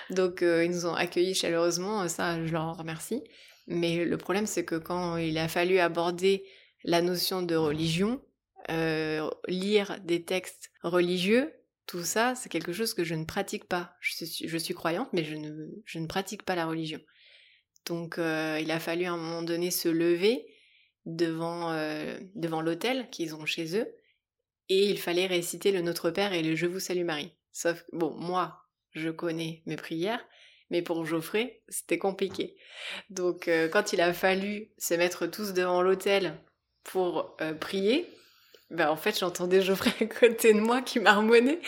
Donc 0.10 0.42
euh, 0.42 0.66
ils 0.66 0.72
nous 0.72 0.88
ont 0.88 0.96
accueillis 0.96 1.36
chaleureusement, 1.36 2.08
ça 2.08 2.44
je 2.44 2.52
leur 2.52 2.76
remercie. 2.76 3.24
Mais 3.68 4.04
le 4.04 4.18
problème 4.18 4.48
c'est 4.48 4.66
que 4.66 4.76
quand 4.76 5.18
il 5.18 5.38
a 5.38 5.48
fallu 5.48 5.78
aborder 5.78 6.44
la 6.84 7.04
notion 7.04 7.44
de 7.44 7.56
religion, 7.56 8.20
euh, 8.70 9.30
lire 9.48 10.00
des 10.04 10.24
textes 10.24 10.72
religieux, 10.84 11.52
tout 11.86 12.04
ça 12.04 12.36
c'est 12.36 12.50
quelque 12.50 12.72
chose 12.72 12.94
que 12.94 13.04
je 13.04 13.16
ne 13.16 13.26
pratique 13.26 13.66
pas. 13.66 13.96
Je 14.00 14.58
suis, 14.58 14.74
croyante 14.74 15.10
mais 15.12 15.24
je 15.24 15.36
ne, 16.00 16.06
pratique 16.08 16.44
pas 16.44 16.56
la 16.56 16.68
religion. 16.68 17.00
Donc 17.86 18.20
euh, 18.20 18.60
il 18.62 18.70
a 18.72 18.80
fallu 18.80 19.06
à 19.06 19.14
un 19.14 19.18
moment 19.18 19.42
donné 19.42 19.72
se 19.72 19.90
lever 19.90 20.46
devant, 21.06 21.72
euh, 21.72 22.20
l'hôtel 22.36 23.10
qu'ils 23.10 23.34
ont 23.34 23.46
chez 23.46 23.76
eux 23.76 23.88
et 24.68 24.88
il 24.90 25.00
fallait 25.00 25.26
réciter 25.26 25.72
le 25.72 25.82
Notre 25.82 26.12
Père 26.12 26.34
et 26.34 26.44
le 26.44 26.56
Je 26.56 26.68
vous 26.68 26.80
salue 26.80 27.06
Marie. 27.06 27.34
Sauf 27.52 27.82
que, 27.82 27.98
bon, 27.98 28.14
moi, 28.16 28.62
je 28.92 29.10
connais 29.10 29.64
mes 29.66 29.78
prières, 29.78 30.24
mais 30.70 30.84
pour 30.84 31.04
Geoffrey, 31.06 31.64
c'était 31.70 31.98
compliqué. 31.98 32.56
Donc, 33.10 33.48
euh, 33.48 33.68
quand 33.68 33.94
il 33.94 34.02
a 34.02 34.14
fallu 34.14 34.70
se 34.78 34.94
mettre 34.94 35.26
tous 35.26 35.54
devant 35.54 35.82
l'autel 35.82 36.40
pour 36.84 37.36
prier, 37.60 38.08
ben, 38.72 38.90
en 38.90 38.96
fait, 38.96 39.18
j'entendais 39.20 39.62
Geoffrey 39.62 39.92
à 40.02 40.06
côté 40.06 40.54
de 40.54 40.60
moi 40.60 40.82
qui 40.82 41.00
marmonnait. 41.00 41.60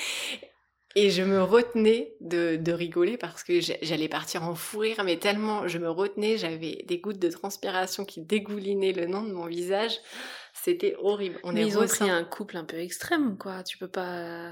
Et 0.96 1.10
je 1.10 1.22
me 1.24 1.42
retenais 1.42 2.14
de, 2.20 2.58
de 2.58 2.72
rigoler 2.74 3.18
parce 3.18 3.44
que 3.44 3.62
j'a- 3.62 3.78
j'allais 3.82 4.10
partir 4.10 4.44
en 4.44 4.56
fou 4.56 4.80
rire, 4.80 5.04
mais 5.06 5.18
tellement 5.18 5.66
je 5.68 5.78
me 5.78 5.90
retenais, 5.90 6.38
j'avais 6.38 6.84
des 6.86 7.00
gouttes 7.00 7.20
de 7.20 7.30
transpiration 7.30 8.04
qui 8.04 8.22
dégoulinaient 8.22 8.92
le 8.92 9.06
long 9.06 9.24
de 9.24 9.32
mon 9.32 9.46
visage. 9.46 9.98
C'était 10.54 10.96
horrible. 11.00 11.40
On 11.44 11.54
Mais 11.54 11.62
est 11.62 11.66
ils 11.68 11.78
ont 11.78 11.88
pris 11.88 12.10
un 12.10 12.26
couple 12.26 12.58
un 12.58 12.66
peu 12.66 12.78
extrême, 12.78 13.38
quoi. 13.38 13.64
Tu 13.64 13.78
peux 13.78 13.88
pas. 13.88 14.52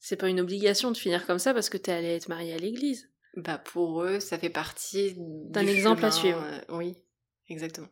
C'est 0.00 0.16
pas 0.16 0.28
une 0.28 0.40
obligation 0.40 0.90
de 0.90 0.96
finir 0.96 1.24
comme 1.26 1.38
ça 1.38 1.54
parce 1.54 1.68
que 1.68 1.76
t'es 1.76 1.92
allé 1.92 2.08
être 2.16 2.28
mariée 2.28 2.54
à 2.54 2.58
l'église. 2.58 3.08
Bah 3.36 3.58
pour 3.58 4.02
eux, 4.02 4.18
ça 4.20 4.38
fait 4.38 4.50
partie 4.50 5.14
D'un 5.16 5.62
du 5.62 5.68
exemple 5.68 6.04
à 6.04 6.10
suivre. 6.10 6.42
euh, 6.42 6.60
oui, 6.76 6.96
exactement. 7.48 7.88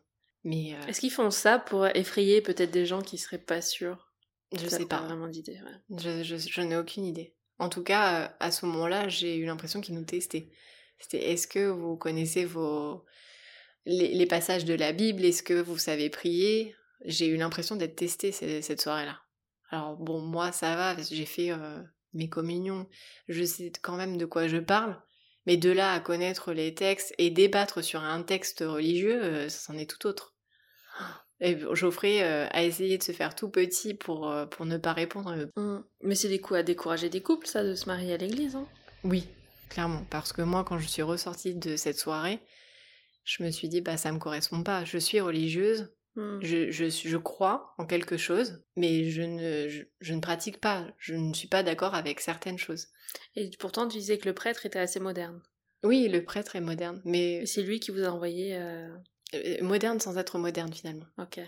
Mais 0.49 0.73
euh, 0.75 0.87
Est-ce 0.87 0.99
qu'ils 0.99 1.11
font 1.11 1.29
ça 1.31 1.59
pour 1.59 1.85
effrayer 1.87 2.41
peut-être 2.41 2.71
des 2.71 2.85
gens 2.85 3.01
qui 3.01 3.17
seraient 3.17 3.37
pas 3.37 3.61
sûrs? 3.61 4.09
Je 4.57 4.67
sais 4.67 4.85
pas. 4.87 5.01
vraiment 5.01 5.27
d'idée. 5.27 5.59
ouais. 5.89 5.99
Je, 5.99 6.23
je, 6.23 6.37
je 6.37 6.61
n'ai 6.61 6.75
aucune 6.75 7.05
idée. 7.05 7.35
En 7.59 7.69
tout 7.69 7.83
cas, 7.83 8.23
euh, 8.23 8.27
à 8.39 8.51
ce 8.51 8.65
moment-là, 8.65 9.07
j'ai 9.09 9.35
eu 9.37 9.45
l'impression 9.45 9.79
qu'ils 9.79 9.93
nous 9.95 10.05
testaient. 10.05 10.49
C'était 10.97 11.31
est-ce 11.31 11.47
que 11.47 11.67
vous 11.69 11.95
connaissez 11.97 12.45
vos 12.45 13.05
les, 13.85 14.13
les 14.15 14.25
passages 14.25 14.65
de 14.65 14.73
la 14.73 14.91
Bible? 14.91 15.23
Est-ce 15.23 15.43
que 15.43 15.53
vous 15.61 15.77
savez 15.77 16.09
prier? 16.09 16.75
J'ai 17.05 17.27
eu 17.27 17.37
l'impression 17.37 17.75
d'être 17.75 17.95
testée 17.95 18.31
ce- 18.31 18.61
cette 18.61 18.81
soirée-là. 18.81 19.19
Alors 19.69 19.97
bon, 19.97 20.19
moi 20.21 20.51
ça 20.51 20.75
va, 20.75 20.95
parce 20.95 21.09
que 21.09 21.15
j'ai 21.15 21.25
fait 21.27 21.51
euh, 21.51 21.79
mes 22.13 22.27
communions, 22.27 22.87
je 23.27 23.43
sais 23.43 23.71
quand 23.81 23.95
même 23.95 24.17
de 24.17 24.25
quoi 24.25 24.47
je 24.47 24.57
parle. 24.57 24.99
Mais 25.45 25.57
de 25.57 25.69
là 25.69 25.93
à 25.93 25.99
connaître 25.99 26.51
les 26.53 26.73
textes 26.75 27.13
et 27.17 27.29
débattre 27.29 27.83
sur 27.83 28.01
un 28.03 28.23
texte 28.23 28.59
religieux, 28.67 29.23
euh, 29.23 29.49
ça 29.49 29.59
c'en 29.71 29.77
est 29.77 29.89
tout 29.89 30.05
autre. 30.07 30.35
Et 31.41 31.57
Geoffrey 31.73 32.21
euh, 32.21 32.47
a 32.51 32.63
essayé 32.63 32.97
de 32.97 33.03
se 33.03 33.13
faire 33.13 33.33
tout 33.33 33.49
petit 33.49 33.93
pour, 33.93 34.29
euh, 34.29 34.45
pour 34.45 34.65
ne 34.65 34.77
pas 34.77 34.91
répondre. 34.93 35.31
euh, 35.31 35.45
Hum. 35.55 35.85
Mais 36.01 36.15
c'est 36.15 36.27
des 36.27 36.39
coups 36.41 36.59
à 36.59 36.63
décourager 36.63 37.09
des 37.09 37.21
couples, 37.21 37.47
ça, 37.47 37.63
de 37.63 37.75
se 37.75 37.85
marier 37.85 38.13
à 38.13 38.17
l'église. 38.17 38.55
Hein 38.57 38.67
Oui, 39.05 39.25
clairement. 39.69 40.03
Parce 40.09 40.33
que 40.33 40.41
moi, 40.41 40.65
quand 40.65 40.79
je 40.79 40.87
suis 40.87 41.01
ressortie 41.01 41.55
de 41.55 41.77
cette 41.77 41.97
soirée, 41.97 42.39
je 43.23 43.41
me 43.43 43.51
suis 43.51 43.69
dit, 43.69 43.79
bah 43.81 43.95
ça 43.95 44.11
me 44.11 44.19
correspond 44.19 44.63
pas. 44.63 44.83
Je 44.83 44.97
suis 44.97 45.21
religieuse, 45.21 45.89
Hum. 46.17 46.39
je, 46.41 46.71
je, 46.71 46.89
je 46.89 47.17
crois 47.17 47.73
en 47.77 47.85
quelque 47.85 48.17
chose, 48.17 48.61
mais 48.75 49.09
je 49.09 49.21
ne, 49.21 49.69
je, 49.69 49.83
je 50.01 50.13
ne 50.13 50.19
pratique 50.19 50.59
pas. 50.59 50.87
Je 50.97 51.13
ne 51.13 51.33
suis 51.33 51.47
pas 51.47 51.63
d'accord 51.63 51.93
avec 51.95 52.19
certaines 52.19 52.57
choses. 52.57 52.87
Et 53.35 53.49
pourtant, 53.59 53.87
tu 53.87 53.99
disais 53.99 54.17
que 54.17 54.25
le 54.27 54.33
prêtre 54.33 54.65
était 54.65 54.79
assez 54.79 54.99
moderne. 54.99 55.41
Oui, 55.83 56.09
le 56.09 56.25
prêtre 56.25 56.57
est 56.57 56.61
moderne, 56.61 57.01
mais 57.05 57.45
c'est 57.45 57.61
lui 57.61 57.79
qui 57.79 57.91
vous 57.91 58.03
a 58.03 58.09
envoyé. 58.09 58.57
euh, 58.57 58.89
euh, 59.33 59.63
moderne 59.63 59.99
sans 59.99 60.17
être 60.17 60.37
moderne 60.37 60.73
finalement. 60.73 61.05
Ok. 61.17 61.39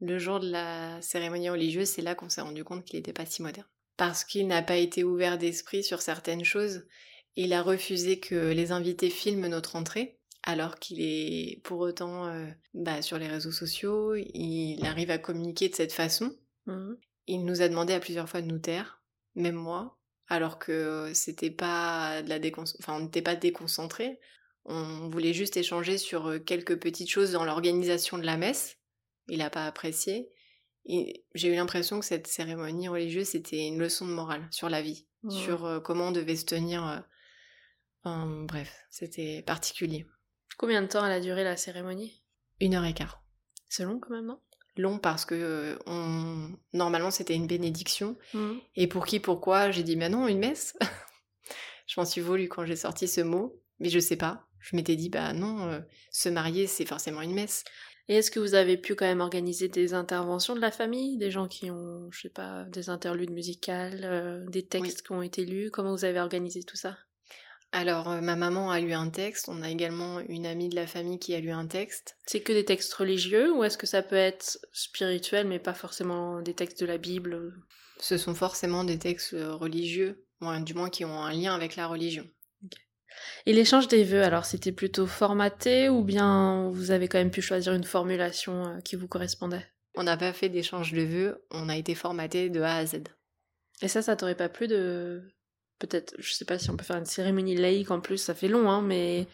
Le 0.00 0.18
jour 0.18 0.40
de 0.40 0.50
la 0.50 1.00
cérémonie 1.00 1.48
religieuse, 1.48 1.88
c'est 1.88 2.02
là 2.02 2.14
qu'on 2.14 2.28
s'est 2.28 2.42
rendu 2.42 2.64
compte 2.64 2.84
qu'il 2.84 2.98
n'était 2.98 3.12
pas 3.12 3.26
si 3.26 3.42
moderne. 3.42 3.66
Parce 3.96 4.24
qu'il 4.24 4.46
n'a 4.46 4.62
pas 4.62 4.76
été 4.76 5.04
ouvert 5.04 5.38
d'esprit 5.38 5.82
sur 5.82 6.02
certaines 6.02 6.44
choses. 6.44 6.86
Il 7.34 7.52
a 7.52 7.62
refusé 7.62 8.20
que 8.20 8.52
les 8.52 8.72
invités 8.72 9.10
filment 9.10 9.48
notre 9.48 9.76
entrée, 9.76 10.18
alors 10.42 10.78
qu'il 10.78 11.00
est 11.00 11.60
pour 11.64 11.80
autant 11.80 12.26
euh, 12.26 12.46
bah, 12.74 13.02
sur 13.02 13.18
les 13.18 13.28
réseaux 13.28 13.52
sociaux, 13.52 14.14
il 14.14 14.84
arrive 14.84 15.10
à 15.10 15.18
communiquer 15.18 15.68
de 15.68 15.74
cette 15.74 15.92
façon. 15.92 16.36
Hum. 16.66 16.98
Il 17.26 17.44
nous 17.44 17.62
a 17.62 17.68
demandé 17.68 17.92
à 17.92 18.00
plusieurs 18.00 18.28
fois 18.28 18.42
de 18.42 18.46
nous 18.46 18.58
taire, 18.58 19.02
même 19.34 19.56
moi, 19.56 19.98
alors 20.28 20.58
que 20.58 21.10
c'était 21.14 21.50
pas 21.50 22.22
de 22.22 22.28
la 22.28 22.38
décon... 22.38 22.64
enfin, 22.80 22.94
on 22.94 23.00
n'était 23.00 23.22
pas 23.22 23.34
déconcentrés. 23.36 24.20
On 24.68 25.08
voulait 25.08 25.32
juste 25.32 25.56
échanger 25.56 25.96
sur 25.96 26.26
euh, 26.26 26.38
quelques 26.38 26.78
petites 26.78 27.08
choses 27.10 27.32
dans 27.32 27.44
l'organisation 27.44 28.18
de 28.18 28.24
la 28.26 28.36
messe. 28.36 28.76
Il 29.28 29.38
n'a 29.38 29.50
pas 29.50 29.66
apprécié. 29.66 30.30
Et 30.86 31.24
J'ai 31.34 31.48
eu 31.48 31.54
l'impression 31.56 31.98
que 32.00 32.06
cette 32.06 32.26
cérémonie 32.26 32.88
religieuse, 32.88 33.28
c'était 33.28 33.66
une 33.66 33.78
leçon 33.78 34.06
de 34.06 34.12
morale 34.12 34.46
sur 34.50 34.68
la 34.68 34.82
vie. 34.82 35.06
Sur 35.28 35.64
euh, 35.64 35.80
comment 35.80 36.08
on 36.08 36.12
devait 36.12 36.36
se 36.36 36.44
tenir. 36.44 36.86
euh, 36.86 36.98
enfin, 38.04 38.26
bref, 38.44 38.72
c'était 38.90 39.42
particulier. 39.44 40.06
Combien 40.56 40.82
de 40.82 40.86
temps 40.86 41.04
elle 41.04 41.12
a 41.12 41.20
duré 41.20 41.42
la 41.42 41.56
cérémonie? 41.56 42.22
Une 42.60 42.74
heure 42.76 42.84
et 42.84 42.94
quart. 42.94 43.22
C'est 43.68 43.84
long 43.84 43.98
quand 43.98 44.10
même, 44.14 44.26
non? 44.26 44.40
Long 44.76 44.98
parce 44.98 45.24
que 45.24 45.34
euh, 45.34 45.78
on... 45.86 46.50
normalement 46.72 47.10
c'était 47.10 47.34
une 47.34 47.46
bénédiction. 47.48 48.16
Mhm. 48.34 48.60
Et 48.76 48.86
pour 48.86 49.06
qui, 49.06 49.18
pourquoi? 49.18 49.70
J'ai 49.72 49.82
dit, 49.82 49.96
bah 49.96 50.08
non, 50.08 50.28
une 50.28 50.38
messe. 50.38 50.76
je 51.86 51.98
m'en 51.98 52.04
suis 52.06 52.20
voulu 52.20 52.48
quand 52.48 52.64
j'ai 52.64 52.76
sorti 52.76 53.08
ce 53.08 53.22
mot, 53.22 53.60
mais 53.80 53.88
je 53.88 53.98
sais 53.98 54.16
pas. 54.16 54.45
Je 54.66 54.74
m'étais 54.74 54.96
dit, 54.96 55.10
bah 55.10 55.32
non, 55.32 55.68
euh, 55.68 55.78
se 56.10 56.28
marier, 56.28 56.66
c'est 56.66 56.86
forcément 56.86 57.22
une 57.22 57.34
messe. 57.34 57.62
Et 58.08 58.16
est-ce 58.16 58.32
que 58.32 58.40
vous 58.40 58.54
avez 58.54 58.76
pu 58.76 58.96
quand 58.96 59.06
même 59.06 59.20
organiser 59.20 59.68
des 59.68 59.94
interventions 59.94 60.56
de 60.56 60.60
la 60.60 60.72
famille? 60.72 61.18
Des 61.18 61.30
gens 61.30 61.46
qui 61.46 61.70
ont, 61.70 62.08
je 62.10 62.22
sais 62.22 62.30
pas, 62.30 62.64
des 62.64 62.90
interludes 62.90 63.30
musicales, 63.30 64.00
euh, 64.02 64.44
des 64.48 64.66
textes 64.66 65.06
qui 65.06 65.12
ont 65.12 65.22
été 65.22 65.44
lus? 65.44 65.70
Comment 65.70 65.92
vous 65.92 66.04
avez 66.04 66.18
organisé 66.18 66.64
tout 66.64 66.76
ça? 66.76 66.96
Alors, 67.70 68.10
euh, 68.10 68.20
ma 68.20 68.34
maman 68.34 68.72
a 68.72 68.80
lu 68.80 68.92
un 68.92 69.08
texte, 69.08 69.48
on 69.48 69.62
a 69.62 69.70
également 69.70 70.18
une 70.18 70.46
amie 70.46 70.68
de 70.68 70.76
la 70.76 70.88
famille 70.88 71.20
qui 71.20 71.34
a 71.36 71.40
lu 71.40 71.52
un 71.52 71.68
texte. 71.68 72.16
C'est 72.26 72.40
que 72.40 72.52
des 72.52 72.64
textes 72.64 72.94
religieux 72.94 73.54
ou 73.54 73.62
est-ce 73.62 73.78
que 73.78 73.86
ça 73.86 74.02
peut 74.02 74.16
être 74.16 74.58
spirituel 74.72 75.46
mais 75.46 75.60
pas 75.60 75.74
forcément 75.74 76.42
des 76.42 76.54
textes 76.54 76.80
de 76.80 76.86
la 76.86 76.98
Bible? 76.98 77.54
Ce 78.00 78.18
sont 78.18 78.34
forcément 78.34 78.82
des 78.82 78.98
textes 78.98 79.30
religieux, 79.32 80.24
du 80.64 80.74
moins 80.74 80.90
qui 80.90 81.04
ont 81.04 81.20
un 81.20 81.32
lien 81.32 81.54
avec 81.54 81.76
la 81.76 81.86
religion. 81.86 82.26
Et 83.46 83.52
l'échange 83.52 83.88
des 83.88 84.04
vœux, 84.04 84.22
alors 84.22 84.44
c'était 84.44 84.72
plutôt 84.72 85.06
formaté 85.06 85.88
ou 85.88 86.02
bien 86.02 86.68
vous 86.70 86.90
avez 86.90 87.08
quand 87.08 87.18
même 87.18 87.30
pu 87.30 87.42
choisir 87.42 87.72
une 87.74 87.84
formulation 87.84 88.66
euh, 88.66 88.80
qui 88.80 88.96
vous 88.96 89.08
correspondait? 89.08 89.66
On 89.94 90.02
n'a 90.02 90.16
pas 90.16 90.32
fait 90.32 90.48
d'échange 90.48 90.92
de 90.92 91.02
vœux, 91.02 91.46
on 91.50 91.68
a 91.68 91.76
été 91.76 91.94
formaté 91.94 92.50
de 92.50 92.60
A 92.60 92.76
à 92.76 92.86
Z. 92.86 93.04
Et 93.82 93.88
ça, 93.88 94.02
ça 94.02 94.16
t'aurait 94.16 94.34
pas 94.34 94.48
plu 94.48 94.68
de... 94.68 95.22
Peut-être, 95.78 96.14
je 96.18 96.32
sais 96.32 96.44
pas 96.44 96.58
si 96.58 96.70
on 96.70 96.76
peut 96.76 96.84
faire 96.84 96.96
une 96.96 97.04
cérémonie 97.04 97.54
laïque 97.54 97.90
en 97.90 98.00
plus, 98.00 98.18
ça 98.18 98.34
fait 98.34 98.48
long, 98.48 98.70
hein, 98.70 98.82
mais... 98.82 99.26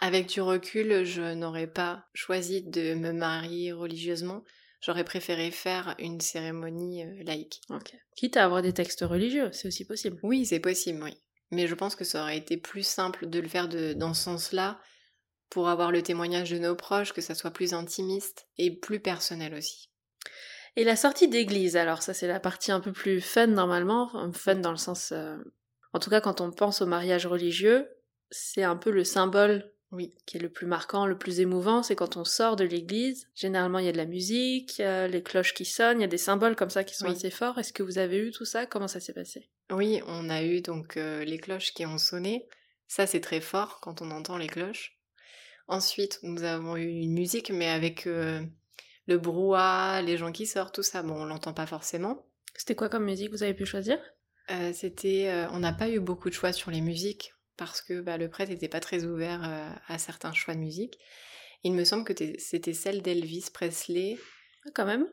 Avec 0.00 0.28
du 0.28 0.40
recul, 0.40 1.04
je 1.04 1.34
n'aurais 1.34 1.66
pas 1.66 2.04
choisi 2.14 2.62
de 2.62 2.94
me 2.94 3.12
marier 3.12 3.72
religieusement. 3.72 4.44
J'aurais 4.80 5.04
préféré 5.04 5.50
faire 5.50 5.96
une 5.98 6.20
cérémonie 6.20 7.02
euh, 7.02 7.24
laïque. 7.24 7.60
Ok. 7.68 7.96
Quitte 8.16 8.36
à 8.36 8.44
avoir 8.44 8.62
des 8.62 8.72
textes 8.72 9.00
religieux, 9.00 9.50
c'est 9.52 9.66
aussi 9.66 9.84
possible. 9.84 10.20
Oui, 10.22 10.46
c'est 10.46 10.60
possible, 10.60 11.02
oui. 11.02 11.18
Mais 11.50 11.66
je 11.66 11.74
pense 11.74 11.96
que 11.96 12.04
ça 12.04 12.22
aurait 12.22 12.36
été 12.36 12.56
plus 12.56 12.86
simple 12.86 13.28
de 13.28 13.40
le 13.40 13.48
faire 13.48 13.68
dans 13.68 14.14
ce 14.14 14.22
sens-là 14.24 14.80
pour 15.50 15.68
avoir 15.68 15.90
le 15.90 16.02
témoignage 16.02 16.50
de 16.50 16.58
nos 16.58 16.76
proches, 16.76 17.12
que 17.12 17.22
ça 17.22 17.34
soit 17.34 17.50
plus 17.52 17.72
intimiste 17.72 18.46
et 18.58 18.70
plus 18.76 19.00
personnel 19.00 19.54
aussi. 19.54 19.90
Et 20.76 20.84
la 20.84 20.96
sortie 20.96 21.28
d'église, 21.28 21.76
alors 21.76 22.02
ça 22.02 22.12
c'est 22.14 22.28
la 22.28 22.38
partie 22.38 22.70
un 22.70 22.80
peu 22.80 22.92
plus 22.92 23.20
fun 23.20 23.46
normalement, 23.46 24.30
fun 24.32 24.56
dans 24.56 24.70
le 24.70 24.76
sens... 24.76 25.12
euh, 25.12 25.36
En 25.92 25.98
tout 25.98 26.10
cas 26.10 26.20
quand 26.20 26.40
on 26.40 26.52
pense 26.52 26.82
au 26.82 26.86
mariage 26.86 27.26
religieux, 27.26 27.88
c'est 28.30 28.62
un 28.62 28.76
peu 28.76 28.90
le 28.90 29.04
symbole 29.04 29.72
Oui. 29.90 30.12
qui 30.26 30.36
est 30.36 30.40
le 30.40 30.50
plus 30.50 30.66
marquant, 30.66 31.06
le 31.06 31.16
plus 31.16 31.40
émouvant, 31.40 31.82
c'est 31.82 31.96
quand 31.96 32.16
on 32.16 32.24
sort 32.24 32.56
de 32.56 32.64
l'église. 32.64 33.26
Généralement 33.34 33.78
il 33.78 33.86
y 33.86 33.88
a 33.88 33.92
de 33.92 33.96
la 33.96 34.04
musique, 34.06 34.78
il 34.78 34.82
y 34.82 34.84
a 34.84 35.08
les 35.08 35.22
cloches 35.22 35.54
qui 35.54 35.64
sonnent, 35.64 35.98
il 35.98 36.02
y 36.02 36.04
a 36.04 36.08
des 36.08 36.18
symboles 36.18 36.56
comme 36.56 36.70
ça 36.70 36.84
qui 36.84 36.94
sont 36.94 37.06
Oui. 37.06 37.12
assez 37.12 37.30
forts. 37.30 37.58
Est-ce 37.58 37.72
que 37.72 37.82
vous 37.82 37.98
avez 37.98 38.18
eu 38.18 38.30
tout 38.30 38.44
ça? 38.44 38.66
Comment 38.66 38.88
ça 38.88 39.00
s'est 39.00 39.14
passé? 39.14 39.48
Oui, 39.70 40.00
on 40.06 40.28
a 40.30 40.42
eu 40.42 40.60
donc 40.60 40.96
euh, 40.96 41.24
les 41.24 41.38
cloches 41.38 41.72
qui 41.74 41.86
ont 41.86 41.98
sonné. 41.98 42.46
Ça, 42.86 43.06
c'est 43.06 43.20
très 43.20 43.40
fort 43.40 43.80
quand 43.80 44.00
on 44.02 44.10
entend 44.10 44.36
les 44.38 44.46
cloches. 44.46 44.98
Ensuite, 45.68 46.18
nous 46.22 46.42
avons 46.42 46.76
eu 46.76 46.86
une 46.88 47.12
musique, 47.12 47.50
mais 47.50 47.68
avec 47.68 48.06
euh, 48.06 48.40
le 49.06 49.18
brouhaha, 49.18 50.00
les 50.02 50.16
gens 50.16 50.32
qui 50.32 50.46
sortent, 50.46 50.74
tout 50.74 50.82
ça. 50.82 51.02
Bon, 51.02 51.14
on 51.14 51.24
l'entend 51.26 51.52
pas 51.52 51.66
forcément. 51.66 52.26
C'était 52.54 52.74
quoi 52.74 52.88
comme 52.88 53.04
musique? 53.04 53.30
Vous 53.30 53.42
avez 53.42 53.52
pu 53.54 53.66
choisir? 53.66 53.98
Euh, 54.50 54.72
c'était, 54.72 55.28
euh, 55.28 55.46
on 55.50 55.58
n'a 55.58 55.74
pas 55.74 55.90
eu 55.90 56.00
beaucoup 56.00 56.30
de 56.30 56.34
choix 56.34 56.52
sur 56.54 56.70
les 56.70 56.80
musiques 56.80 57.34
parce 57.58 57.82
que 57.82 58.00
bah, 58.00 58.16
le 58.16 58.30
prêtre 58.30 58.50
n'était 58.50 58.68
pas 58.68 58.80
très 58.80 59.04
ouvert 59.04 59.42
euh, 59.44 59.70
à 59.88 59.98
certains 59.98 60.32
choix 60.32 60.54
de 60.54 60.60
musique. 60.60 60.98
Il 61.64 61.72
me 61.74 61.84
semble 61.84 62.04
que 62.04 62.12
c'était 62.38 62.72
celle 62.72 63.02
d'Elvis 63.02 63.50
Presley, 63.52 64.16
Ah, 64.66 64.70
Quand 64.74 64.86
même 64.86 65.06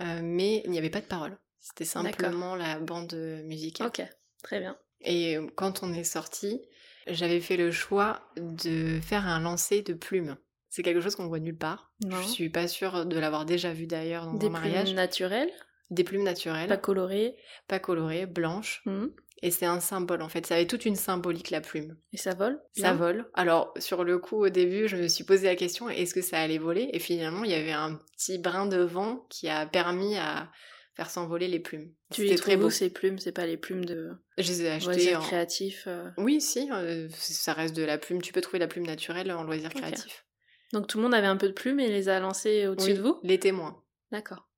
euh, 0.00 0.20
mais 0.22 0.62
il 0.64 0.70
n'y 0.70 0.78
avait 0.78 0.88
pas 0.88 1.00
de 1.00 1.06
paroles. 1.06 1.36
C'était 1.58 1.84
simplement 1.84 2.54
la 2.56 2.78
bande 2.78 3.12
musicale. 3.44 3.88
Ok, 3.88 4.00
très 4.42 4.60
bien. 4.60 4.78
Et 5.02 5.36
euh, 5.36 5.46
quand 5.56 5.82
on 5.82 5.92
est 5.92 6.04
sorti, 6.04 6.62
j'avais 7.06 7.40
fait 7.40 7.58
le 7.58 7.70
choix 7.70 8.22
de 8.36 8.98
faire 9.00 9.26
un 9.26 9.40
lancer 9.40 9.82
de 9.82 9.92
plumes. 9.92 10.36
C'est 10.70 10.82
quelque 10.82 11.00
chose 11.02 11.16
qu'on 11.16 11.26
voit 11.26 11.40
nulle 11.40 11.58
part. 11.58 11.92
Non. 12.04 12.16
Je 12.22 12.28
suis 12.28 12.48
pas 12.48 12.68
sûre 12.68 13.04
de 13.04 13.18
l'avoir 13.18 13.44
déjà 13.44 13.72
vu 13.74 13.86
d'ailleurs 13.86 14.26
dans 14.26 14.34
Des 14.34 14.46
un 14.46 14.50
mariage. 14.50 14.84
plumes 14.84 14.96
naturelles, 14.96 15.50
Des 15.90 16.04
plumes 16.04 16.22
naturelles, 16.22 16.68
pas 16.68 16.76
pas, 16.76 16.80
colorées. 16.82 17.36
colorées, 17.82 18.24
blanches. 18.26 18.80
Mhm. 18.86 19.12
Et 19.42 19.50
c'est 19.50 19.66
un 19.66 19.80
symbole 19.80 20.22
en 20.22 20.28
fait. 20.28 20.46
Ça 20.46 20.56
avait 20.56 20.66
toute 20.66 20.84
une 20.84 20.96
symbolique 20.96 21.50
la 21.50 21.60
plume. 21.60 21.96
Et 22.12 22.16
ça 22.16 22.34
vole? 22.34 22.60
Ça 22.76 22.92
vole. 22.92 23.30
Alors 23.34 23.72
sur 23.78 24.04
le 24.04 24.18
coup 24.18 24.36
au 24.36 24.48
début, 24.50 24.86
je 24.86 24.96
me 24.96 25.08
suis 25.08 25.24
posé 25.24 25.46
la 25.46 25.56
question 25.56 25.88
est-ce 25.88 26.12
que 26.14 26.20
ça 26.22 26.38
allait 26.40 26.58
voler? 26.58 26.90
Et 26.92 26.98
finalement, 26.98 27.44
il 27.44 27.50
y 27.50 27.54
avait 27.54 27.72
un 27.72 28.00
petit 28.16 28.38
brin 28.38 28.66
de 28.66 28.78
vent 28.82 29.26
qui 29.30 29.48
a 29.48 29.64
permis 29.66 30.16
à 30.16 30.50
faire 30.94 31.08
s'envoler 31.08 31.48
les 31.48 31.60
plumes. 31.60 31.90
Tu 32.12 32.24
les 32.24 32.34
très 32.34 32.56
beau. 32.56 32.68
ces 32.68 32.90
plumes 32.90 33.18
C'est 33.18 33.32
pas 33.32 33.46
les 33.46 33.56
plumes 33.56 33.84
de 33.84 34.10
Je 34.36 34.48
les 34.48 34.62
ai 34.62 34.70
achetées 34.70 34.86
loisirs 34.92 35.20
en... 35.20 35.22
créatifs 35.22 35.84
euh. 35.86 36.10
Oui, 36.18 36.40
si, 36.40 36.68
euh, 36.70 37.08
ça 37.12 37.54
reste 37.54 37.74
de 37.74 37.82
la 37.84 37.96
plume. 37.96 38.20
Tu 38.20 38.32
peux 38.32 38.40
trouver 38.42 38.58
la 38.58 38.68
plume 38.68 38.86
naturelle 38.86 39.32
en 39.32 39.44
loisir 39.44 39.70
Ok. 39.74 39.80
créatif. 39.80 40.26
Donc 40.72 40.86
tout 40.86 40.98
le 40.98 41.04
monde 41.04 41.14
avait 41.14 41.26
un 41.26 41.36
peu 41.36 41.48
de 41.48 41.52
plumes 41.54 41.80
et 41.80 41.88
les 41.88 42.08
a 42.08 42.20
lancées 42.20 42.66
au-dessus 42.66 42.90
Oui, 42.90 42.96
de 42.98 43.02
vous? 43.02 43.18
Les 43.22 43.38
témoins. 43.38 43.82
D'accord. 44.12 44.48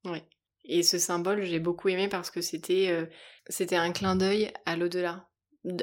Et 0.65 0.83
ce 0.83 0.97
symbole, 0.97 1.43
j'ai 1.43 1.59
beaucoup 1.59 1.89
aimé 1.89 2.07
parce 2.07 2.31
que 2.31 2.41
c'était 2.41 2.87
euh, 2.89 3.05
c'était 3.49 3.75
un 3.75 3.91
clin 3.91 4.15
d'œil 4.15 4.51
à 4.65 4.75
l'au-delà, 4.77 5.27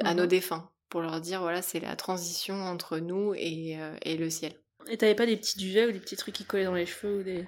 à 0.03 0.13
nos 0.15 0.25
défunts, 0.25 0.69
pour 0.89 1.01
leur 1.01 1.21
dire 1.21 1.41
voilà, 1.41 1.61
c'est 1.61 1.79
la 1.79 1.95
transition 1.95 2.55
entre 2.55 2.97
nous 2.97 3.33
et, 3.35 3.77
euh, 3.79 3.95
et 4.03 4.17
le 4.17 4.29
ciel. 4.29 4.53
Et 4.89 4.97
t'avais 4.97 5.13
pas 5.15 5.27
des 5.27 5.37
petits 5.37 5.59
duvets 5.59 5.85
ou 5.85 5.91
des 5.91 5.99
petits 5.99 6.15
trucs 6.15 6.33
qui 6.33 6.45
collaient 6.45 6.65
dans 6.65 6.73
les 6.73 6.87
cheveux 6.87 7.19
ou 7.19 7.23
des... 7.23 7.45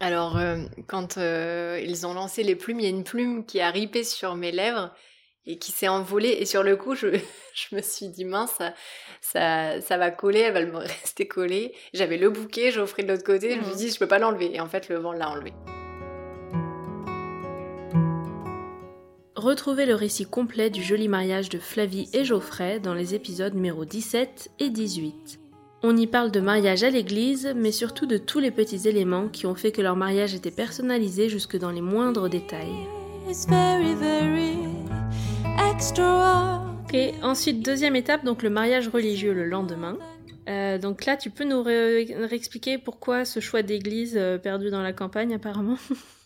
Alors, 0.00 0.36
euh, 0.36 0.58
quand 0.88 1.16
ils 1.16 2.06
ont 2.06 2.12
lancé 2.12 2.42
les 2.42 2.56
plumes, 2.56 2.80
il 2.80 2.84
y 2.84 2.86
a 2.86 2.90
une 2.90 3.04
plume 3.04 3.46
qui 3.46 3.60
a 3.60 3.70
ripé 3.70 4.04
sur 4.04 4.34
mes 4.34 4.52
lèvres 4.52 4.92
et 5.46 5.58
qui 5.58 5.72
s'est 5.72 5.88
envolée. 5.88 6.36
Et 6.40 6.44
sur 6.44 6.62
le 6.62 6.76
coup, 6.76 6.94
je, 6.94 7.06
je 7.54 7.74
me 7.74 7.80
suis 7.80 8.08
dit, 8.08 8.26
mince, 8.26 8.50
ça, 8.58 8.74
ça, 9.22 9.80
ça 9.80 9.96
va 9.96 10.10
coller, 10.10 10.40
elle 10.40 10.52
va 10.52 10.64
me 10.66 10.76
rester 10.86 11.26
collée. 11.26 11.74
J'avais 11.94 12.18
le 12.18 12.28
bouquet, 12.28 12.76
offert 12.76 13.06
de 13.06 13.12
l'autre 13.12 13.24
côté, 13.24 13.52
je 13.52 13.58
me 13.60 13.62
suis 13.64 13.72
Mhm. 13.72 13.78
dit, 13.78 13.90
je 13.90 13.98
peux 13.98 14.08
pas 14.08 14.18
l'enlever. 14.18 14.54
Et 14.54 14.60
en 14.60 14.68
fait, 14.68 14.88
le 14.90 14.96
vent 14.96 15.12
l'a 15.12 15.30
enlevé. 15.30 15.52
Retrouvez 19.40 19.86
le 19.86 19.94
récit 19.94 20.26
complet 20.26 20.68
du 20.68 20.82
joli 20.82 21.08
mariage 21.08 21.48
de 21.48 21.58
Flavie 21.58 22.10
et 22.12 22.24
Geoffrey 22.24 22.78
dans 22.78 22.92
les 22.92 23.14
épisodes 23.14 23.54
numéro 23.54 23.86
17 23.86 24.50
et 24.58 24.68
18. 24.68 25.40
On 25.82 25.96
y 25.96 26.06
parle 26.06 26.30
de 26.30 26.40
mariage 26.40 26.84
à 26.84 26.90
l'église, 26.90 27.50
mais 27.56 27.72
surtout 27.72 28.04
de 28.04 28.18
tous 28.18 28.38
les 28.38 28.50
petits 28.50 28.86
éléments 28.86 29.28
qui 29.28 29.46
ont 29.46 29.54
fait 29.54 29.72
que 29.72 29.80
leur 29.80 29.96
mariage 29.96 30.34
était 30.34 30.50
personnalisé 30.50 31.30
jusque 31.30 31.56
dans 31.58 31.70
les 31.70 31.80
moindres 31.80 32.28
détails. 32.28 32.68
Et 36.92 37.14
ensuite, 37.22 37.64
deuxième 37.64 37.96
étape, 37.96 38.26
donc 38.26 38.42
le 38.42 38.50
mariage 38.50 38.88
religieux 38.88 39.32
le 39.32 39.46
lendemain. 39.46 39.96
Euh, 40.50 40.76
donc 40.76 41.06
là, 41.06 41.16
tu 41.16 41.30
peux 41.30 41.44
nous 41.44 41.62
ré- 41.62 42.14
réexpliquer 42.28 42.76
pourquoi 42.76 43.24
ce 43.24 43.40
choix 43.40 43.62
d'église 43.62 44.18
euh, 44.18 44.36
perdu 44.36 44.68
dans 44.68 44.82
la 44.82 44.92
campagne 44.92 45.32
apparemment? 45.32 45.78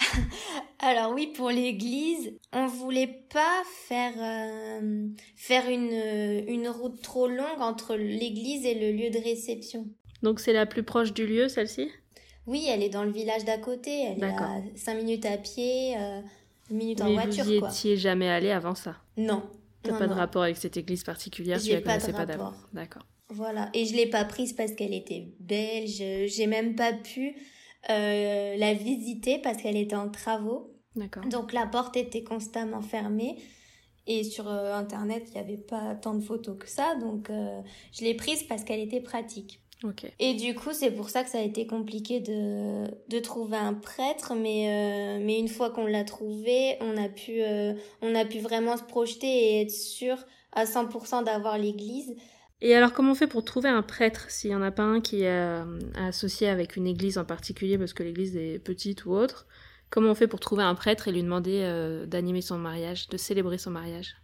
Alors 0.78 1.12
oui, 1.12 1.26
pour 1.28 1.50
l'église, 1.50 2.32
on 2.52 2.66
voulait 2.66 3.24
pas 3.32 3.62
faire 3.86 4.12
euh, 4.18 5.06
faire 5.36 5.68
une 5.68 6.44
une 6.48 6.68
route 6.68 7.00
trop 7.02 7.28
longue 7.28 7.60
entre 7.60 7.96
l'église 7.96 8.64
et 8.64 8.74
le 8.74 8.92
lieu 8.92 9.10
de 9.10 9.18
réception. 9.22 9.86
Donc 10.22 10.40
c'est 10.40 10.52
la 10.52 10.66
plus 10.66 10.82
proche 10.82 11.12
du 11.12 11.26
lieu, 11.26 11.48
celle-ci? 11.48 11.90
Oui, 12.46 12.66
elle 12.68 12.82
est 12.82 12.88
dans 12.88 13.04
le 13.04 13.10
village 13.12 13.44
d'à 13.44 13.58
côté. 13.58 14.04
Elle 14.04 14.24
est 14.24 14.26
à 14.26 14.62
5 14.74 14.94
minutes 14.94 15.26
à 15.26 15.36
pied, 15.36 15.94
euh, 15.96 16.20
une 16.70 16.76
minute 16.76 17.00
en 17.00 17.06
Mais 17.06 17.14
voiture, 17.14 17.44
vous 17.44 17.52
y 17.52 17.58
quoi. 17.58 17.68
étiez 17.68 17.96
jamais 17.96 18.28
allé 18.28 18.50
avant 18.50 18.74
ça? 18.74 18.96
Non. 19.16 19.42
T'as 19.82 19.92
Non, 19.92 19.98
pas 19.98 20.06
de 20.08 20.12
rapport 20.12 20.42
avec 20.42 20.56
cette 20.56 20.76
église 20.76 21.04
particulière, 21.04 21.58
tu 21.58 21.66
J'ai 21.66 21.74
la 21.74 21.80
connaissais 21.82 22.12
pas 22.12 22.24
rapport. 22.24 22.54
D'accord. 22.72 23.06
Voilà. 23.28 23.70
Et 23.74 23.86
je 23.86 23.94
l'ai 23.94 24.06
pas 24.06 24.24
prise 24.24 24.52
parce 24.52 24.72
qu'elle 24.72 24.92
était 24.92 25.28
belge. 25.38 26.02
J'ai 26.26 26.46
même 26.46 26.74
pas 26.74 26.92
pu 26.92 27.34
euh, 27.88 28.56
la 28.56 28.74
visiter 28.74 29.38
parce 29.38 29.62
qu'elle 29.62 29.76
était 29.76 29.96
en 29.96 30.10
travaux. 30.10 30.74
D'accord. 30.96 31.24
Donc 31.26 31.52
la 31.52 31.66
porte 31.66 31.96
était 31.96 32.22
constamment 32.22 32.82
fermée. 32.82 33.36
Et 34.06 34.24
sur 34.24 34.48
euh, 34.48 34.74
internet, 34.74 35.24
il 35.28 35.32
n'y 35.34 35.40
avait 35.40 35.56
pas 35.56 35.94
tant 35.94 36.14
de 36.14 36.22
photos 36.22 36.58
que 36.58 36.68
ça. 36.68 36.94
Donc 36.96 37.30
euh, 37.30 37.60
je 37.92 38.04
l'ai 38.04 38.14
prise 38.14 38.42
parce 38.42 38.64
qu'elle 38.64 38.80
était 38.80 39.00
pratique. 39.00 39.60
Et 40.18 40.34
du 40.34 40.54
coup, 40.54 40.70
c'est 40.72 40.90
pour 40.90 41.08
ça 41.08 41.24
que 41.24 41.30
ça 41.30 41.38
a 41.38 41.42
été 41.42 41.66
compliqué 41.66 42.20
de, 42.20 42.84
de 43.08 43.18
trouver 43.18 43.56
un 43.56 43.74
prêtre, 43.74 44.34
mais, 44.34 44.68
euh, 44.68 45.24
mais 45.24 45.38
une 45.38 45.48
fois 45.48 45.70
qu'on 45.70 45.86
l'a 45.86 46.04
trouvé, 46.04 46.76
on 46.80 46.96
a, 46.96 47.08
pu, 47.08 47.42
euh, 47.42 47.72
on 48.02 48.14
a 48.14 48.24
pu 48.24 48.40
vraiment 48.40 48.76
se 48.76 48.82
projeter 48.82 49.26
et 49.26 49.60
être 49.62 49.70
sûr 49.70 50.16
à 50.52 50.64
100% 50.64 51.24
d'avoir 51.24 51.56
l'église. 51.56 52.14
Et 52.62 52.74
alors, 52.74 52.92
comment 52.92 53.12
on 53.12 53.14
fait 53.14 53.26
pour 53.26 53.44
trouver 53.44 53.68
un 53.68 53.82
prêtre 53.82 54.30
s'il 54.30 54.50
n'y 54.50 54.56
en 54.56 54.62
a 54.62 54.70
pas 54.70 54.82
un 54.82 55.00
qui 55.00 55.22
est 55.22 55.30
euh, 55.30 55.78
associé 55.94 56.48
avec 56.48 56.76
une 56.76 56.86
église 56.86 57.18
en 57.18 57.24
particulier 57.24 57.78
parce 57.78 57.92
que 57.92 58.02
l'église 58.02 58.36
est 58.36 58.58
petite 58.58 59.06
ou 59.06 59.12
autre 59.12 59.46
Comment 59.88 60.10
on 60.10 60.14
fait 60.14 60.28
pour 60.28 60.40
trouver 60.40 60.62
un 60.62 60.74
prêtre 60.74 61.08
et 61.08 61.12
lui 61.12 61.22
demander 61.22 62.04
d'animer 62.06 62.42
son 62.42 62.58
mariage, 62.58 63.08
de 63.08 63.16
célébrer 63.16 63.58
son 63.58 63.72
mariage? 63.72 64.14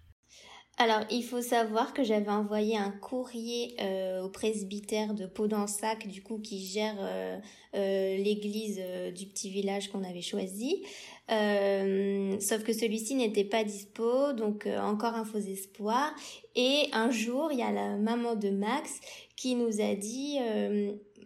Alors, 0.79 1.01
il 1.11 1.23
faut 1.23 1.41
savoir 1.41 1.95
que 1.95 2.05
j'avais 2.05 2.31
envoyé 2.31 2.77
un 2.77 2.91
courrier 2.91 3.75
euh, 3.81 4.23
au 4.23 4.29
presbytère 4.29 5.15
de 5.15 5.25
Podensac, 5.25 6.07
du 6.07 6.23
coup, 6.23 6.39
qui 6.39 6.67
gère 6.67 6.97
euh, 6.99 7.39
euh, 7.75 8.17
l'église 8.19 8.79
du 9.15 9.27
petit 9.27 9.49
village 9.49 9.91
qu'on 9.91 10.05
avait 10.05 10.21
choisi. 10.21 10.85
Sauf 11.29 12.63
que 12.63 12.73
celui-ci 12.73 13.15
n'était 13.15 13.45
pas 13.45 13.65
dispo, 13.65 14.33
donc 14.33 14.67
encore 14.67 15.15
un 15.15 15.25
faux 15.25 15.39
espoir. 15.39 16.15
Et 16.55 16.89
un 16.93 17.11
jour, 17.11 17.51
il 17.53 17.59
y 17.59 17.63
a 17.63 17.73
la 17.73 17.97
maman 17.97 18.35
de 18.35 18.51
Max 18.51 19.01
qui 19.37 19.55
nous 19.55 19.81
a 19.81 19.95
dit, 19.95 20.39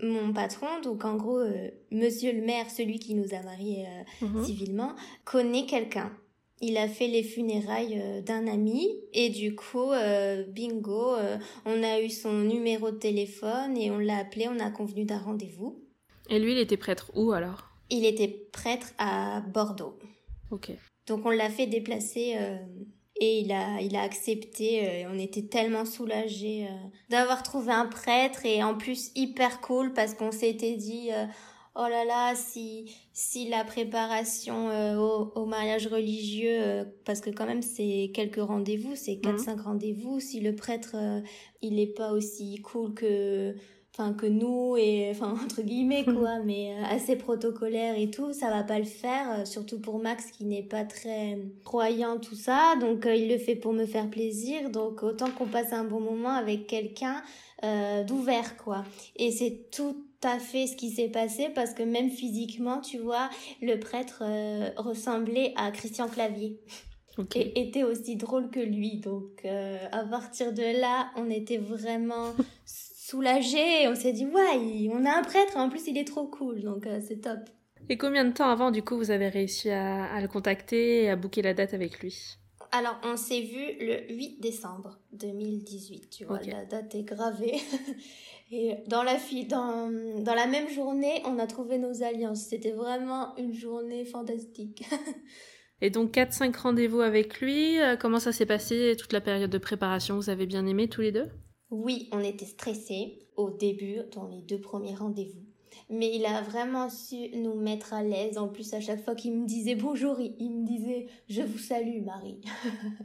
mon 0.03 0.33
patron, 0.33 0.81
donc 0.83 1.05
en 1.05 1.17
gros, 1.17 1.43
monsieur 1.91 2.33
le 2.33 2.43
maire, 2.43 2.71
celui 2.71 2.99
qui 2.99 3.15
nous 3.15 3.35
a 3.35 3.43
mariés 3.43 3.87
mhm. 4.23 4.45
civilement, 4.45 4.95
connaît 5.25 5.67
quelqu'un 5.67 6.13
il 6.61 6.77
a 6.77 6.89
fait 6.89 7.09
les 7.09 7.23
funérailles 7.23 7.99
euh, 8.01 8.21
d'un 8.21 8.47
ami 8.47 8.89
et 9.13 9.31
du 9.31 9.55
coup, 9.55 9.93
euh, 9.93 10.45
bingo, 10.45 11.15
euh, 11.15 11.39
on 11.65 11.83
a 11.83 12.01
eu 12.01 12.11
son 12.11 12.33
numéro 12.33 12.91
de 12.91 12.97
téléphone 12.97 13.77
et 13.77 13.91
on 13.91 13.99
l'a 13.99 14.19
appelé, 14.19 14.47
on 14.49 14.61
a 14.61 14.71
convenu 14.71 15.05
d'un 15.05 15.19
rendez-vous. 15.19 15.83
Et 16.29 16.39
lui, 16.39 16.53
il 16.53 16.59
était 16.59 16.77
prêtre 16.77 17.11
où 17.15 17.33
alors? 17.33 17.70
Il 17.91 18.05
était 18.05 18.29
prêtre 18.53 18.93
à 18.99 19.41
Bordeaux. 19.41 19.99
Ok. 20.51 20.71
Donc 21.07 21.27
on 21.27 21.31
l'a 21.31 21.51
fait 21.51 21.67
déplacer 21.67 22.37
et 23.21 23.41
il 23.41 23.53
a, 23.53 23.81
il 23.81 23.97
a 23.97 24.03
accepté. 24.03 25.07
on 25.11 25.19
était 25.19 25.43
tellement 25.43 25.85
soulagés 25.85 26.69
d'avoir 27.09 27.43
trouvé 27.43 27.73
un 27.73 27.87
prêtre 27.87 28.47
et 28.47 28.63
en 28.63 28.77
plus 28.77 29.11
hyper 29.17 29.61
cool 29.61 29.93
parce 29.93 30.15
qu'on 30.15 30.31
s'était 30.31 30.77
dit 30.77 31.11
oh 31.77 31.87
là 31.89 32.05
là, 32.05 32.35
si, 32.35 32.95
si 33.13 33.49
la 33.49 33.65
préparation 33.65 34.69
euh, 34.71 34.97
au, 34.97 35.47
mariage 35.47 35.87
religieux, 35.87 36.59
euh, 36.61 36.85
parce 37.05 37.21
que 37.21 37.31
quand 37.31 37.47
même 37.47 37.63
c'est 37.63 38.11
quelques 38.15 38.43
rendez-vous, 38.43 38.97
c'est 38.97 39.15
4-5 39.15 39.55
mhm. 39.55 39.61
rendez-vous, 39.61 40.21
si 40.21 40.41
le 40.41 40.55
prêtre, 40.55 40.95
euh, 40.95 41.21
il 41.63 41.79
est 41.79 41.95
pas 41.95 42.13
aussi 42.13 42.61
cool 42.63 42.95
que 42.95 43.55
enfin 44.01 44.13
que 44.13 44.27
nous 44.27 44.77
et 44.77 45.11
enfin 45.11 45.35
entre 45.45 45.63
guillemets 45.63 46.05
quoi 46.19 46.39
mais 46.45 46.75
assez 46.89 47.17
protocolaire 47.17 47.99
et 47.99 48.11
tout 48.11 48.33
ça 48.33 48.51
va 48.51 48.63
pas 48.63 48.79
le 48.79 48.85
faire 48.85 49.47
surtout 49.47 49.81
pour 49.81 49.99
Max 49.99 50.31
qui 50.31 50.45
n'est 50.45 50.63
pas 50.63 50.85
très 50.85 51.39
croyant 51.65 52.19
tout 52.19 52.35
ça 52.35 52.75
donc 52.81 53.07
il 53.07 53.29
le 53.29 53.39
fait 53.39 53.57
pour 53.57 53.73
me 53.73 53.87
faire 53.87 54.09
plaisir 54.09 54.71
donc 54.71 55.03
autant 55.03 55.31
qu'on 55.31 55.47
passe 55.47 55.73
un 55.73 55.85
bon 55.85 56.01
moment 56.01 56.31
avec 56.31 56.67
quelqu'un 56.67 57.23
d'ouvert 58.07 58.57
quoi 58.57 58.85
et 59.17 59.31
c'est 59.31 59.71
tout 59.71 60.05
à 60.23 60.39
fait 60.39 60.67
ce 60.67 60.77
qui 60.77 60.91
s'est 60.91 61.09
passé 61.09 61.49
parce 61.55 61.73
que 61.73 61.83
même 61.83 62.11
physiquement, 62.11 62.81
tu 62.81 62.99
vois, 62.99 63.31
le 63.63 63.77
prêtre 63.77 64.23
euh, 64.23 64.71
ressemblait 64.77 65.53
à 65.57 65.71
Christian 65.71 66.09
Clavier. 66.09 66.59
Et 67.35 67.61
était 67.61 67.83
aussi 67.83 68.17
drôle 68.17 68.51
que 68.51 68.61
lui. 68.61 68.97
Donc, 68.97 69.45
euh, 69.45 69.79
à 69.93 70.05
partir 70.05 70.53
de 70.55 70.81
là, 70.81 71.11
on 71.17 71.29
était 71.29 71.59
vraiment 71.59 72.33
soulagés. 73.11 73.89
On 73.89 73.95
s'est 73.95 74.13
dit, 74.13 74.27
ouais, 74.27 74.89
on 74.93 75.05
a 75.05 75.19
un 75.19 75.23
prêtre. 75.23 75.57
En 75.57 75.69
plus, 75.69 75.87
il 75.87 75.99
est 75.99 76.07
trop 76.07 76.27
cool. 76.27 76.63
Donc, 76.63 76.87
euh, 76.87 77.01
c'est 77.07 77.21
top. 77.21 77.41
Et 77.89 77.97
combien 77.97 78.25
de 78.25 78.33
temps 78.33 78.49
avant, 78.49 78.71
du 78.71 78.83
coup, 78.83 78.97
vous 78.97 79.11
avez 79.11 79.29
réussi 79.29 79.71
à, 79.71 80.21
le 80.21 80.29
contacter 80.29 81.05
et 81.05 81.11
à 81.11 81.17
booker 81.17 81.43
la 81.43 81.55
date 81.55 81.75
avec 81.75 82.01
lui? 82.01 82.37
Alors, 82.73 83.01
on 83.03 83.17
s'est 83.17 83.41
vu 83.41 83.65
le 83.81 84.15
8 84.15 84.41
décembre 84.41 85.01
2018, 85.13 86.11
tu 86.11 86.25
vois, 86.25 86.41
la 86.43 86.65
date 86.65 86.95
est 86.95 87.03
gravée. 87.03 87.59
Et 88.53 88.75
dans 88.89 89.05
la, 89.05 89.15
dans, 89.49 90.23
dans 90.23 90.35
la 90.35 90.47
même 90.47 90.69
journée, 90.69 91.23
on 91.25 91.39
a 91.39 91.47
trouvé 91.47 91.79
nos 91.79 92.03
alliances. 92.03 92.43
C'était 92.43 92.73
vraiment 92.73 93.37
une 93.37 93.55
journée 93.55 94.05
fantastique. 94.05 94.85
Et 95.81 95.91
donc 95.91 96.13
4-5 96.13 96.57
rendez-vous 96.57 97.01
avec 97.01 97.41
lui, 97.41 97.81
euh, 97.81 97.97
comment 97.97 98.19
ça 98.19 98.33
s'est 98.33 98.47
passé? 98.47 98.97
Toute 98.99 99.13
la 99.13 99.21
période 99.21 99.51
de 99.51 99.59
préparation 99.59 100.17
Vous 100.17 100.31
avez 100.31 100.47
bien 100.47 100.67
aimé 100.67 100.89
tous 100.89 101.01
les 101.01 101.13
deux? 101.13 101.31
Oui, 101.71 102.09
on 102.13 102.21
était 102.21 102.47
stressés 102.47 103.19
au 103.37 103.51
début, 103.51 104.01
dans 104.15 104.27
les 104.27 104.43
deux 104.43 104.61
premiers 104.61 104.95
rendez-vous 104.95 105.51
mais 105.91 106.15
il 106.15 106.25
a 106.25 106.41
vraiment 106.41 106.89
su 106.89 107.31
nous 107.35 107.55
mettre 107.55 107.93
à 107.93 108.03
l'aise. 108.03 108.39
En 108.39 108.49
plus, 108.49 108.73
à 108.75 108.81
chaque 108.81 109.05
fois 109.05 109.17
qu'il 109.17 109.33
me 109.33 109.45
disait 109.45 109.75
bonjour, 109.75 110.19
il, 110.21 110.51
me 110.51 110.65
disait 110.65 111.09
je 111.29 111.43
vous 111.43 111.59
salue, 111.59 112.03
Marie. 112.03 112.41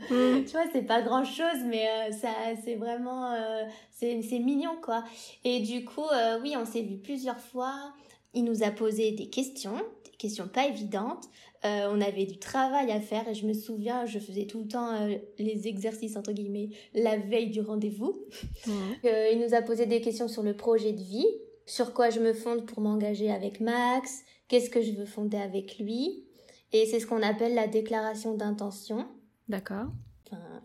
Mm. 0.09 0.43
tu 0.45 0.51
vois, 0.51 0.65
c'est 0.71 0.83
pas 0.85 1.01
grand 1.01 1.23
chose, 1.23 1.63
mais 1.65 1.87
euh, 1.87 2.11
ça, 2.11 2.29
c'est 2.63 2.75
vraiment, 2.75 3.31
euh, 3.33 3.63
c'est, 3.91 4.39
mignon, 4.39 4.77
quoi. 4.81 5.03
Et 5.43 5.61
du 5.61 5.83
coup, 5.83 6.05
euh, 6.13 6.39
oui, 6.41 6.53
on 6.57 6.65
s'est 6.65 6.81
vu 6.81 6.97
plusieurs 6.97 7.39
fois. 7.39 7.93
Il 8.33 8.43
nous 8.43 8.63
a 8.63 8.69
posé 8.69 9.11
des 9.13 9.29
questions, 9.29 9.77
des 10.03 10.11
questions 10.17 10.47
pas 10.47 10.67
évidentes. 10.67 11.25
On 11.65 11.99
avait 12.01 12.25
du 12.25 12.37
travail 12.37 12.91
à 12.91 13.01
faire 13.01 13.27
et 13.27 13.33
je 13.33 13.45
me 13.47 13.53
souviens, 13.53 14.05
je 14.05 14.19
faisais 14.19 14.45
tout 14.45 14.61
le 14.61 14.67
temps 14.67 14.91
les 15.39 15.67
exercices 15.67 16.15
entre 16.15 16.31
guillemets 16.31 16.69
la 16.93 17.17
veille 17.17 17.49
du 17.49 17.61
rendez-vous. 17.61 18.25
Mm. 18.67 18.71
il 19.03 19.43
nous 19.45 19.53
a 19.53 19.61
posé 19.61 19.85
des 19.85 20.01
questions 20.01 20.27
sur 20.27 20.43
le 20.43 20.55
projet 20.55 20.93
de 20.93 21.01
vie 21.01 21.27
sur 21.65 21.93
quoi 21.93 22.09
je 22.09 22.19
me 22.19 22.33
fonde 22.33 22.65
pour 22.65 22.81
m'engager 22.81 23.31
avec 23.31 23.59
Max, 23.59 24.23
qu'est-ce 24.47 24.69
que 24.69 24.81
je 24.81 24.91
veux 24.91 25.05
fonder 25.05 25.37
avec 25.37 25.79
lui. 25.79 26.25
Et 26.71 26.85
c'est 26.85 26.99
ce 26.99 27.07
qu'on 27.07 27.21
appelle 27.21 27.55
la 27.55 27.67
déclaration 27.67 28.35
d'intention. 28.35 29.07
D'accord. 29.47 29.87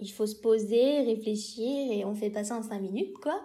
il 0.00 0.10
faut 0.10 0.26
se 0.26 0.36
poser, 0.36 1.02
réfléchir 1.02 1.92
et 1.92 2.04
on 2.04 2.14
fait 2.14 2.30
pas 2.30 2.44
ça 2.44 2.56
en 2.56 2.62
cinq 2.62 2.80
minutes, 2.80 3.14
quoi. 3.22 3.40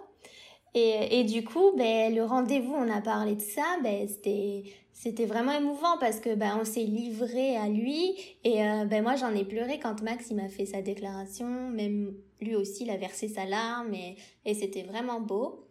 Et, 0.78 1.24
du 1.24 1.42
coup, 1.42 1.72
ben, 1.74 2.14
le 2.14 2.22
rendez-vous, 2.22 2.74
on 2.74 2.90
a 2.90 3.00
parlé 3.00 3.34
de 3.34 3.40
ça, 3.40 3.78
ben, 3.82 4.06
c'était, 4.06 4.64
c'était 4.92 5.24
vraiment 5.24 5.52
émouvant 5.52 5.96
parce 5.98 6.20
que 6.20 6.34
ben, 6.34 6.58
on 6.60 6.66
s'est 6.66 6.84
livré 6.84 7.56
à 7.56 7.66
lui 7.66 8.14
et 8.44 8.62
euh, 8.62 8.84
ben, 8.84 9.02
moi 9.02 9.16
j'en 9.16 9.34
ai 9.34 9.46
pleuré 9.46 9.78
quand 9.78 10.02
Max 10.02 10.26
il 10.30 10.36
m'a 10.36 10.50
fait 10.50 10.66
sa 10.66 10.82
déclaration, 10.82 11.46
même 11.46 12.14
lui 12.42 12.56
aussi 12.56 12.84
il 12.84 12.90
a 12.90 12.98
versé 12.98 13.26
sa 13.26 13.46
larme 13.46 13.94
et, 13.94 14.52
c'était 14.52 14.82
vraiment 14.82 15.18
beau. 15.18 15.66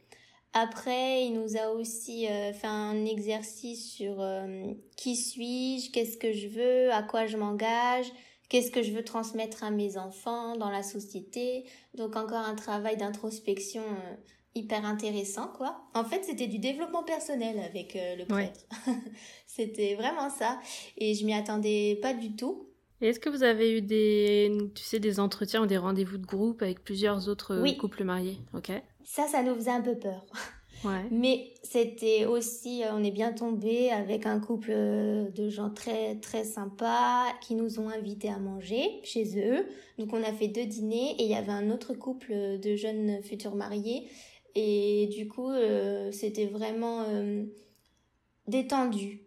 Après, 0.53 1.25
il 1.25 1.33
nous 1.33 1.55
a 1.55 1.69
aussi 1.69 2.25
euh, 2.27 2.51
fait 2.51 2.65
un 2.65 3.05
exercice 3.05 3.93
sur 3.93 4.19
euh, 4.19 4.73
qui 4.97 5.15
suis-je, 5.15 5.91
qu'est-ce 5.91 6.17
que 6.17 6.33
je 6.33 6.47
veux, 6.47 6.91
à 6.91 7.03
quoi 7.03 7.27
je 7.27 7.37
m'engage, 7.37 8.11
qu'est-ce 8.49 8.71
que 8.71 8.81
je 8.81 8.91
veux 8.91 9.03
transmettre 9.03 9.63
à 9.63 9.69
mes 9.69 9.97
enfants 9.97 10.57
dans 10.57 10.71
la 10.71 10.81
société. 10.81 11.65
Donc 11.93 12.15
encore 12.15 12.39
un 12.39 12.55
travail 12.55 12.97
d'introspection 12.97 13.83
hyper 14.55 14.85
intéressant, 14.85 15.47
quoi. 15.57 15.81
En 15.93 16.03
fait, 16.03 16.23
c'était 16.23 16.47
du 16.47 16.59
développement 16.59 17.03
personnel 17.03 17.59
avec 17.59 17.97
le 18.17 18.25
prêtre. 18.25 18.61
c'était 19.47 19.95
vraiment 19.95 20.29
ça. 20.29 20.59
Et 20.97 21.13
je 21.13 21.25
m'y 21.25 21.33
attendais 21.33 21.99
pas 22.01 22.13
du 22.13 22.35
tout. 22.35 22.69
Et 23.01 23.09
est-ce 23.09 23.19
que 23.19 23.29
vous 23.29 23.43
avez 23.43 23.77
eu 23.77 23.81
des, 23.81 24.51
tu 24.73 24.83
sais, 24.83 24.99
des 24.99 25.19
entretiens 25.19 25.63
ou 25.63 25.65
des 25.65 25.77
rendez-vous 25.77 26.17
de 26.17 26.25
groupe 26.25 26.61
avec 26.61 26.83
plusieurs 26.83 27.27
autres 27.27 27.61
couples 27.77 28.03
mariés? 28.05 28.37
Ok. 28.53 28.71
Ça, 29.03 29.27
ça 29.27 29.43
nous 29.43 29.53
faisait 29.55 29.71
un 29.71 29.81
peu 29.81 29.95
peur. 29.95 30.25
Mais 31.11 31.53
c'était 31.63 32.25
aussi, 32.25 32.83
euh, 32.83 32.89
on 32.93 33.03
est 33.03 33.11
bien 33.11 33.31
tombé 33.31 33.89
avec 33.89 34.25
un 34.25 34.39
couple 34.39 34.71
euh, 34.71 35.29
de 35.29 35.49
gens 35.49 35.69
très 35.69 36.15
très 36.15 36.43
sympas 36.43 37.25
qui 37.41 37.55
nous 37.55 37.79
ont 37.79 37.89
invités 37.89 38.29
à 38.29 38.37
manger 38.37 38.99
chez 39.03 39.39
eux. 39.39 39.65
Donc 39.97 40.13
on 40.13 40.21
a 40.21 40.31
fait 40.31 40.47
deux 40.47 40.65
dîners 40.65 41.15
et 41.17 41.23
il 41.23 41.29
y 41.29 41.35
avait 41.35 41.51
un 41.51 41.71
autre 41.71 41.93
couple 41.93 42.59
de 42.59 42.75
jeunes 42.75 43.21
futurs 43.23 43.55
mariés 43.55 44.07
et 44.55 45.07
du 45.07 45.27
coup 45.27 45.49
euh, 45.49 46.11
c'était 46.11 46.47
vraiment 46.47 47.05
détendu. 48.47 49.21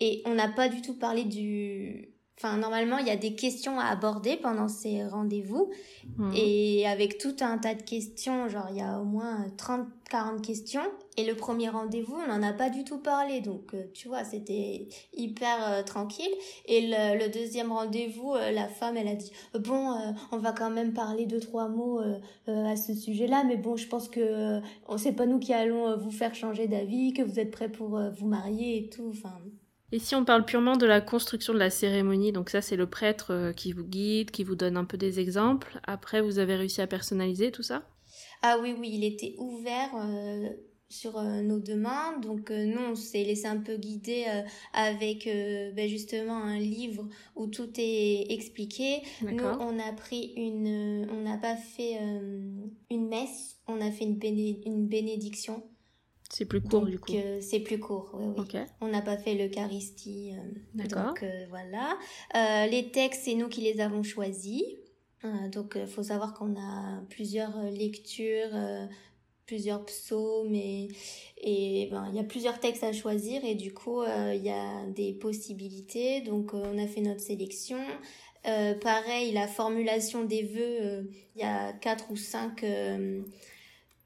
Et 0.00 0.22
on 0.26 0.34
n'a 0.34 0.48
pas 0.48 0.68
du 0.68 0.80
tout 0.82 0.94
parlé 0.94 1.24
du 1.24 2.17
Enfin, 2.40 2.56
normalement, 2.56 2.98
il 2.98 3.06
y 3.08 3.10
a 3.10 3.16
des 3.16 3.34
questions 3.34 3.80
à 3.80 3.86
aborder 3.86 4.36
pendant 4.36 4.68
ces 4.68 5.04
rendez-vous. 5.04 5.70
Mhm. 6.18 6.32
Et 6.36 6.86
avec 6.86 7.18
tout 7.18 7.34
un 7.40 7.58
tas 7.58 7.74
de 7.74 7.82
questions, 7.82 8.48
genre, 8.48 8.68
il 8.70 8.76
y 8.76 8.80
a 8.80 9.00
au 9.00 9.04
moins 9.04 9.46
30, 9.56 9.88
40 10.08 10.40
questions. 10.40 10.82
Et 11.16 11.26
le 11.26 11.34
premier 11.34 11.68
rendez-vous, 11.68 12.14
on 12.14 12.28
n'en 12.28 12.40
a 12.46 12.52
pas 12.52 12.70
du 12.70 12.84
tout 12.84 12.98
parlé. 12.98 13.40
Donc, 13.40 13.74
euh, 13.74 13.90
tu 13.92 14.06
vois, 14.06 14.22
c'était 14.22 14.86
hyper 15.12 15.68
euh, 15.68 15.82
tranquille. 15.82 16.30
Et 16.66 16.82
le, 16.82 17.28
deuxième 17.28 17.72
rendez-vous, 17.72 18.34
euh, 18.34 18.52
la 18.52 18.68
femme, 18.68 18.96
elle 18.96 19.08
a 19.08 19.16
dit, 19.16 19.32
bon, 19.58 19.96
on 20.30 20.38
va 20.38 20.52
quand 20.52 20.70
même 20.70 20.92
parler 20.92 21.26
deux, 21.26 21.40
trois 21.40 21.68
mots 21.68 22.00
à 22.46 22.76
ce 22.76 22.94
sujet-là. 22.94 23.42
Mais 23.42 23.56
bon, 23.56 23.76
je 23.76 23.88
pense 23.88 24.08
que 24.08 24.60
on 24.86 24.96
sait 24.96 25.12
pas 25.12 25.26
nous 25.26 25.40
qui 25.40 25.52
allons 25.52 25.96
vous 25.96 26.12
faire 26.12 26.36
changer 26.36 26.68
d'avis, 26.68 27.14
que 27.14 27.22
vous 27.22 27.40
êtes 27.40 27.50
prêts 27.50 27.68
pour 27.68 28.00
vous 28.16 28.28
marier 28.28 28.78
et 28.78 28.88
tout. 28.88 29.08
Enfin, 29.10 29.34
et 29.90 29.98
si 29.98 30.14
on 30.14 30.24
parle 30.24 30.44
purement 30.44 30.76
de 30.76 30.84
la 30.84 31.00
construction 31.00 31.54
de 31.54 31.58
la 31.58 31.70
cérémonie, 31.70 32.32
donc 32.32 32.50
ça 32.50 32.60
c'est 32.60 32.76
le 32.76 32.86
prêtre 32.86 33.32
euh, 33.32 33.52
qui 33.52 33.72
vous 33.72 33.84
guide, 33.84 34.30
qui 34.30 34.44
vous 34.44 34.54
donne 34.54 34.76
un 34.76 34.84
peu 34.84 34.98
des 34.98 35.18
exemples. 35.18 35.80
Après, 35.86 36.20
vous 36.20 36.38
avez 36.38 36.56
réussi 36.56 36.82
à 36.82 36.86
personnaliser 36.86 37.50
tout 37.50 37.62
ça? 37.62 37.88
Ah 38.42 38.58
oui, 38.60 38.74
oui, 38.78 38.90
il 38.92 39.04
était 39.04 39.34
ouvert 39.38 39.90
euh, 39.96 40.50
sur 40.90 41.16
euh, 41.18 41.40
nos 41.40 41.58
demandes. 41.58 42.20
Donc 42.20 42.50
nous, 42.50 42.80
on 42.90 42.94
s'est 42.94 43.24
laissé 43.24 43.46
un 43.46 43.56
peu 43.56 43.76
guider 43.76 44.26
avec 44.74 45.24
ben, 45.74 45.88
justement 45.88 46.36
un 46.36 46.58
livre 46.58 47.08
où 47.34 47.46
tout 47.46 47.70
est 47.78 48.30
expliqué. 48.30 49.02
Nous, 49.22 49.42
on 49.42 49.78
a 49.78 49.92
pris 49.92 50.34
une, 50.36 51.08
on 51.10 51.22
n'a 51.22 51.38
pas 51.38 51.56
fait 51.56 51.98
une 52.90 53.08
messe, 53.08 53.56
on 53.66 53.80
a 53.80 53.90
fait 53.90 54.04
une, 54.04 54.20
une 54.66 54.86
bénédiction. 54.86 55.62
C'est 56.30 56.44
plus 56.44 56.60
court 56.60 56.84
du 56.84 56.98
coup. 56.98 57.12
euh, 57.14 57.40
c'est 57.40 57.60
plus 57.60 57.78
court, 57.80 58.10
oui. 58.14 58.34
On 58.80 58.88
n'a 58.88 59.00
pas 59.00 59.16
fait 59.16 59.34
l'Eucharistie. 59.34 60.32
euh, 60.34 60.42
D'accord. 60.74 61.06
Donc 61.08 61.22
euh, 61.22 61.46
voilà. 61.48 61.96
Euh, 62.36 62.66
les 62.66 62.90
textes, 62.90 63.22
c'est 63.24 63.34
nous 63.34 63.48
qui 63.48 63.62
les 63.62 63.80
avons 63.80 64.02
choisis. 64.02 64.62
Donc 65.50 65.72
il 65.76 65.86
faut 65.88 66.04
savoir 66.04 66.32
qu'on 66.34 66.54
a 66.56 67.00
plusieurs 67.10 67.60
lectures, 67.72 68.50
plusieurs 69.46 69.84
psaumes 69.84 70.54
et 70.54 70.88
et 71.42 71.88
ben 71.90 72.06
il 72.10 72.14
y 72.14 72.20
a 72.20 72.24
plusieurs 72.24 72.60
textes 72.60 72.84
à 72.84 72.92
choisir 72.92 73.44
et 73.44 73.56
du 73.56 73.74
coup 73.74 74.04
il 74.04 74.40
y 74.44 74.50
a 74.50 74.86
des 74.94 75.14
possibilités. 75.14 76.20
Donc 76.20 76.54
on 76.54 76.78
a 76.78 76.86
fait 76.86 77.00
notre 77.00 77.20
sélection. 77.20 77.78
Pareil, 78.44 79.32
la 79.32 79.48
formulation 79.48 80.22
des 80.24 80.44
vœux, 80.44 81.10
il 81.34 81.40
y 81.40 81.44
a 81.44 81.72
quatre 81.72 82.12
ou 82.12 82.16
cinq 82.16 82.64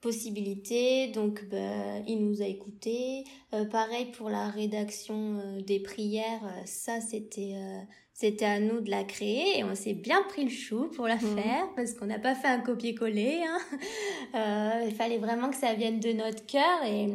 possibilités. 0.03 1.07
Donc, 1.07 1.43
bah, 1.49 1.99
il 2.07 2.19
nous 2.25 2.41
a 2.41 2.45
écoutés. 2.45 3.23
Euh, 3.53 3.65
pareil 3.65 4.07
pour 4.17 4.29
la 4.29 4.49
rédaction 4.49 5.39
euh, 5.39 5.61
des 5.61 5.79
prières, 5.79 6.43
euh, 6.43 6.61
ça 6.65 6.99
c'était 7.01 7.53
euh, 7.55 7.79
c'était 8.13 8.45
à 8.45 8.59
nous 8.59 8.79
de 8.81 8.91
la 8.91 9.03
créer 9.03 9.57
et 9.57 9.63
on 9.63 9.73
s'est 9.73 9.93
bien 9.95 10.21
pris 10.29 10.43
le 10.43 10.49
chou 10.51 10.89
pour 10.95 11.07
la 11.07 11.15
Mhm. 11.15 11.35
faire 11.37 11.65
parce 11.75 11.93
qu'on 11.93 12.05
n'a 12.05 12.19
pas 12.19 12.35
fait 12.35 12.47
un 12.47 12.59
copier-coller. 12.59 13.41
Hein. 13.43 14.83
Il 14.87 14.93
fallait 14.95 15.17
vraiment 15.17 15.49
que 15.49 15.55
ça 15.55 15.73
vienne 15.73 15.99
de 15.99 16.11
notre 16.13 16.45
cœur 16.45 16.83
et, 16.85 17.07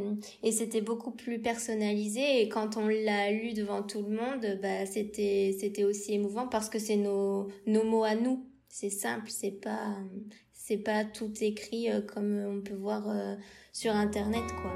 et 0.43 0.51
c'était 0.53 0.81
beaucoup 0.81 1.13
plus 1.13 1.41
personnalisé. 1.41 2.43
Et 2.43 2.49
quand 2.49 2.77
on 2.77 2.89
l'a 2.89 3.31
lu 3.31 3.53
devant 3.53 3.83
tout 3.83 4.03
le 4.03 4.17
monde, 4.17 4.59
bah, 4.63 4.87
c'était 4.87 5.57
c'était 5.61 5.85
aussi 5.85 6.15
émouvant 6.15 6.49
parce 6.49 6.69
que 6.69 6.79
c'est 6.81 6.97
nos 6.97 7.49
nos 7.67 7.85
mots 7.85 8.05
à 8.05 8.15
nous. 8.17 8.45
C'est 8.69 8.91
simple, 8.91 9.31
c'est 9.31 9.61
pas 9.61 9.97
c'est 10.69 10.77
pas 10.77 11.03
tout 11.03 11.33
écrit 11.41 11.91
euh, 11.91 12.03
comme 12.03 12.45
on 12.47 12.61
peut 12.61 12.75
voir 12.75 13.09
euh, 13.09 13.37
sur 13.73 13.95
internet 13.95 14.45
quoi. 14.61 14.71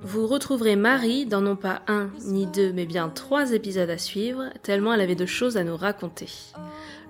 Vous 0.00 0.28
retrouverez 0.28 0.76
Marie 0.76 1.26
dans 1.26 1.40
non 1.40 1.56
pas 1.56 1.82
un 1.88 2.10
ni 2.26 2.46
deux, 2.46 2.72
mais 2.72 2.86
bien 2.86 3.08
trois 3.08 3.50
épisodes 3.50 3.90
à 3.90 3.98
suivre, 3.98 4.44
tellement 4.62 4.94
elle 4.94 5.00
avait 5.00 5.16
de 5.16 5.26
choses 5.26 5.56
à 5.56 5.64
nous 5.64 5.76
raconter. 5.76 6.28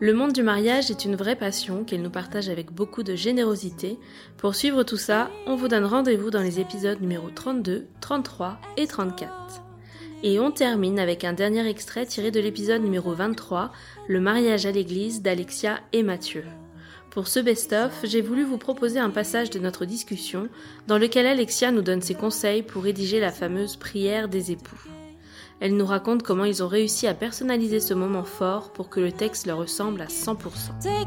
Le 0.01 0.15
monde 0.15 0.33
du 0.33 0.43
mariage 0.43 0.91
est 0.91 1.05
une 1.05 1.17
vraie 1.17 1.37
passion 1.37 1.85
qu'elle 1.85 2.01
nous 2.01 2.09
partage 2.09 2.49
avec 2.49 2.73
beaucoup 2.73 3.03
de 3.03 3.15
générosité. 3.15 3.99
Pour 4.39 4.55
suivre 4.55 4.85
tout 4.85 4.97
ça, 4.97 5.31
on 5.47 5.55
vous 5.55 5.69
donne 5.69 5.85
rendez-vous 5.85 6.31
dans 6.31 6.41
les 6.41 6.61
épisodes 6.61 7.01
numéro 7.03 7.29
32, 7.29 7.89
33 8.01 8.59
et 8.79 8.87
34. 8.87 9.64
Et 10.27 10.41
on 10.41 10.51
termine 10.51 10.99
avec 10.99 11.23
un 11.23 11.35
dernier 11.35 11.69
extrait 11.69 12.07
tiré 12.07 12.31
de 12.31 12.41
l'épisode 12.41 12.81
numéro 12.83 13.13
23, 13.13 13.71
Le 14.09 14.21
mariage 14.21 14.65
à 14.65 14.71
l'église 14.71 15.21
d'Alexia 15.21 15.81
et 15.93 16.03
Mathieu. 16.03 16.45
Pour 17.11 17.29
ce 17.29 17.41
best-of, 17.41 17.93
j'ai 18.05 18.23
voulu 18.23 18.43
vous 18.43 18.57
proposer 18.57 18.99
un 18.99 19.11
passage 19.11 19.51
de 19.51 19.59
notre 19.59 19.85
discussion 19.85 20.49
dans 20.87 20.97
lequel 20.97 21.27
Alexia 21.27 21.73
nous 21.73 21.83
donne 21.83 22.01
ses 22.01 22.15
conseils 22.15 22.63
pour 22.63 22.85
rédiger 22.85 23.21
la 23.21 23.31
fameuse 23.31 23.77
prière 23.77 24.31
des 24.31 24.51
époux. 24.51 24.81
Elle 25.61 25.77
nous 25.77 25.85
raconte 25.85 26.23
comment 26.23 26.47
ils 26.47 26.63
ont 26.63 26.69
réussi 26.69 27.07
à 27.07 27.13
personnaliser 27.13 27.79
ce 27.79 27.93
moment 27.93 28.25
fort 28.25 28.73
pour 28.73 28.89
que 28.89 29.01
le 29.01 29.13
texte 29.13 29.47
leur 29.47 29.59
ressemble 29.59 30.01
à 30.01 30.07
100%. 30.07 30.39
Take. 30.83 31.05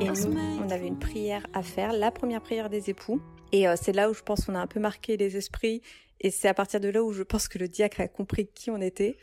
Et 0.00 0.04
nous, 0.04 0.38
on 0.58 0.70
avait 0.70 0.86
une 0.86 0.98
prière 0.98 1.46
à 1.52 1.62
faire, 1.62 1.92
la 1.92 2.10
première 2.10 2.42
prière 2.42 2.70
des 2.70 2.90
époux. 2.90 3.20
Et 3.52 3.68
euh, 3.68 3.74
c'est 3.80 3.92
là 3.92 4.10
où 4.10 4.14
je 4.14 4.22
pense 4.22 4.44
qu'on 4.44 4.54
a 4.54 4.58
un 4.60 4.66
peu 4.66 4.80
marqué 4.80 5.16
les 5.16 5.36
esprits. 5.36 5.82
Et 6.20 6.30
c'est 6.30 6.48
à 6.48 6.54
partir 6.54 6.80
de 6.80 6.88
là 6.88 7.02
où 7.02 7.12
je 7.12 7.22
pense 7.22 7.48
que 7.48 7.58
le 7.58 7.68
diacre 7.68 8.00
a 8.00 8.08
compris 8.08 8.46
qui 8.48 8.70
on 8.70 8.80
était. 8.80 9.16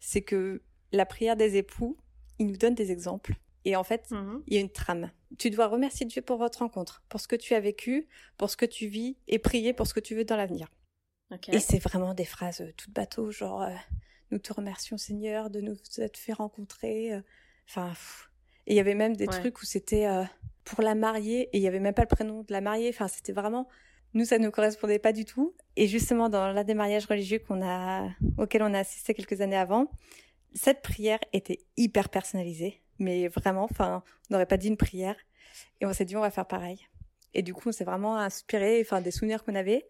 C'est 0.00 0.22
que 0.22 0.62
la 0.92 1.06
prière 1.06 1.36
des 1.36 1.56
époux, 1.56 1.96
il 2.38 2.46
nous 2.48 2.56
donne 2.56 2.74
des 2.74 2.90
exemples. 2.90 3.34
Et 3.64 3.76
en 3.76 3.84
fait, 3.84 4.06
il 4.46 4.54
y 4.54 4.56
a 4.56 4.60
une 4.60 4.70
trame. 4.70 5.10
Tu 5.38 5.50
dois 5.50 5.66
remercier 5.66 6.06
Dieu 6.06 6.22
pour 6.22 6.38
votre 6.38 6.60
rencontre, 6.60 7.02
pour 7.08 7.20
ce 7.20 7.28
que 7.28 7.36
tu 7.36 7.54
as 7.54 7.60
vécu, 7.60 8.08
pour 8.38 8.48
ce 8.50 8.56
que 8.56 8.64
tu 8.66 8.86
vis, 8.86 9.16
et 9.26 9.38
prier 9.38 9.72
pour 9.72 9.86
ce 9.86 9.94
que 9.94 10.00
tu 10.00 10.14
veux 10.14 10.24
dans 10.24 10.36
l'avenir. 10.36 10.68
Et 11.52 11.60
c'est 11.60 11.78
vraiment 11.78 12.14
des 12.14 12.24
phrases 12.24 12.62
euh, 12.62 12.72
toutes 12.76 12.94
bateaux, 12.94 13.30
genre 13.30 13.62
euh, 13.62 13.74
nous 14.30 14.38
te 14.38 14.52
remercions 14.52 14.96
Seigneur 14.96 15.50
de 15.50 15.60
nous 15.60 15.76
être 15.98 16.16
fait 16.16 16.32
rencontrer. 16.32 17.12
euh, 17.14 17.20
Enfin, 17.68 17.88
pff. 17.90 18.27
Et 18.68 18.72
il 18.74 18.76
y 18.76 18.80
avait 18.80 18.94
même 18.94 19.16
des 19.16 19.26
Ouais. 19.26 19.40
trucs 19.40 19.60
où 19.60 19.64
c'était 19.64 20.06
euh, 20.06 20.22
pour 20.64 20.82
la 20.82 20.94
mariée 20.94 21.48
et 21.52 21.56
il 21.56 21.62
y 21.62 21.66
avait 21.66 21.80
même 21.80 21.94
pas 21.94 22.02
le 22.02 22.08
prénom 22.08 22.42
de 22.42 22.52
la 22.52 22.60
mariée. 22.60 22.90
Enfin, 22.90 23.08
c'était 23.08 23.32
vraiment 23.32 23.66
nous 24.14 24.24
ça 24.24 24.38
ne 24.38 24.48
correspondait 24.48 24.98
pas 24.98 25.12
du 25.12 25.24
tout. 25.24 25.54
Et 25.76 25.86
justement 25.88 26.28
dans 26.28 26.52
l'un 26.52 26.64
des 26.64 26.74
mariages 26.74 27.06
religieux 27.06 27.40
qu'on 27.40 27.62
a 27.66 28.08
auquel 28.36 28.62
on 28.62 28.72
a 28.74 28.78
assisté 28.78 29.14
quelques 29.14 29.40
années 29.40 29.56
avant, 29.56 29.90
cette 30.54 30.82
prière 30.82 31.18
était 31.32 31.60
hyper 31.76 32.08
personnalisée, 32.08 32.80
mais 32.98 33.28
vraiment, 33.28 33.64
enfin, 33.64 34.02
on 34.30 34.34
n'aurait 34.34 34.46
pas 34.46 34.56
dit 34.56 34.68
une 34.68 34.76
prière. 34.78 35.16
Et 35.80 35.86
on 35.86 35.92
s'est 35.92 36.04
dit 36.04 36.16
on 36.16 36.20
va 36.20 36.30
faire 36.30 36.46
pareil. 36.46 36.86
Et 37.34 37.42
du 37.42 37.52
coup, 37.54 37.68
on 37.68 37.72
s'est 37.72 37.84
vraiment 37.84 38.16
inspiré, 38.16 38.80
enfin, 38.80 39.00
des 39.00 39.10
souvenirs 39.10 39.44
qu'on 39.44 39.54
avait. 39.54 39.86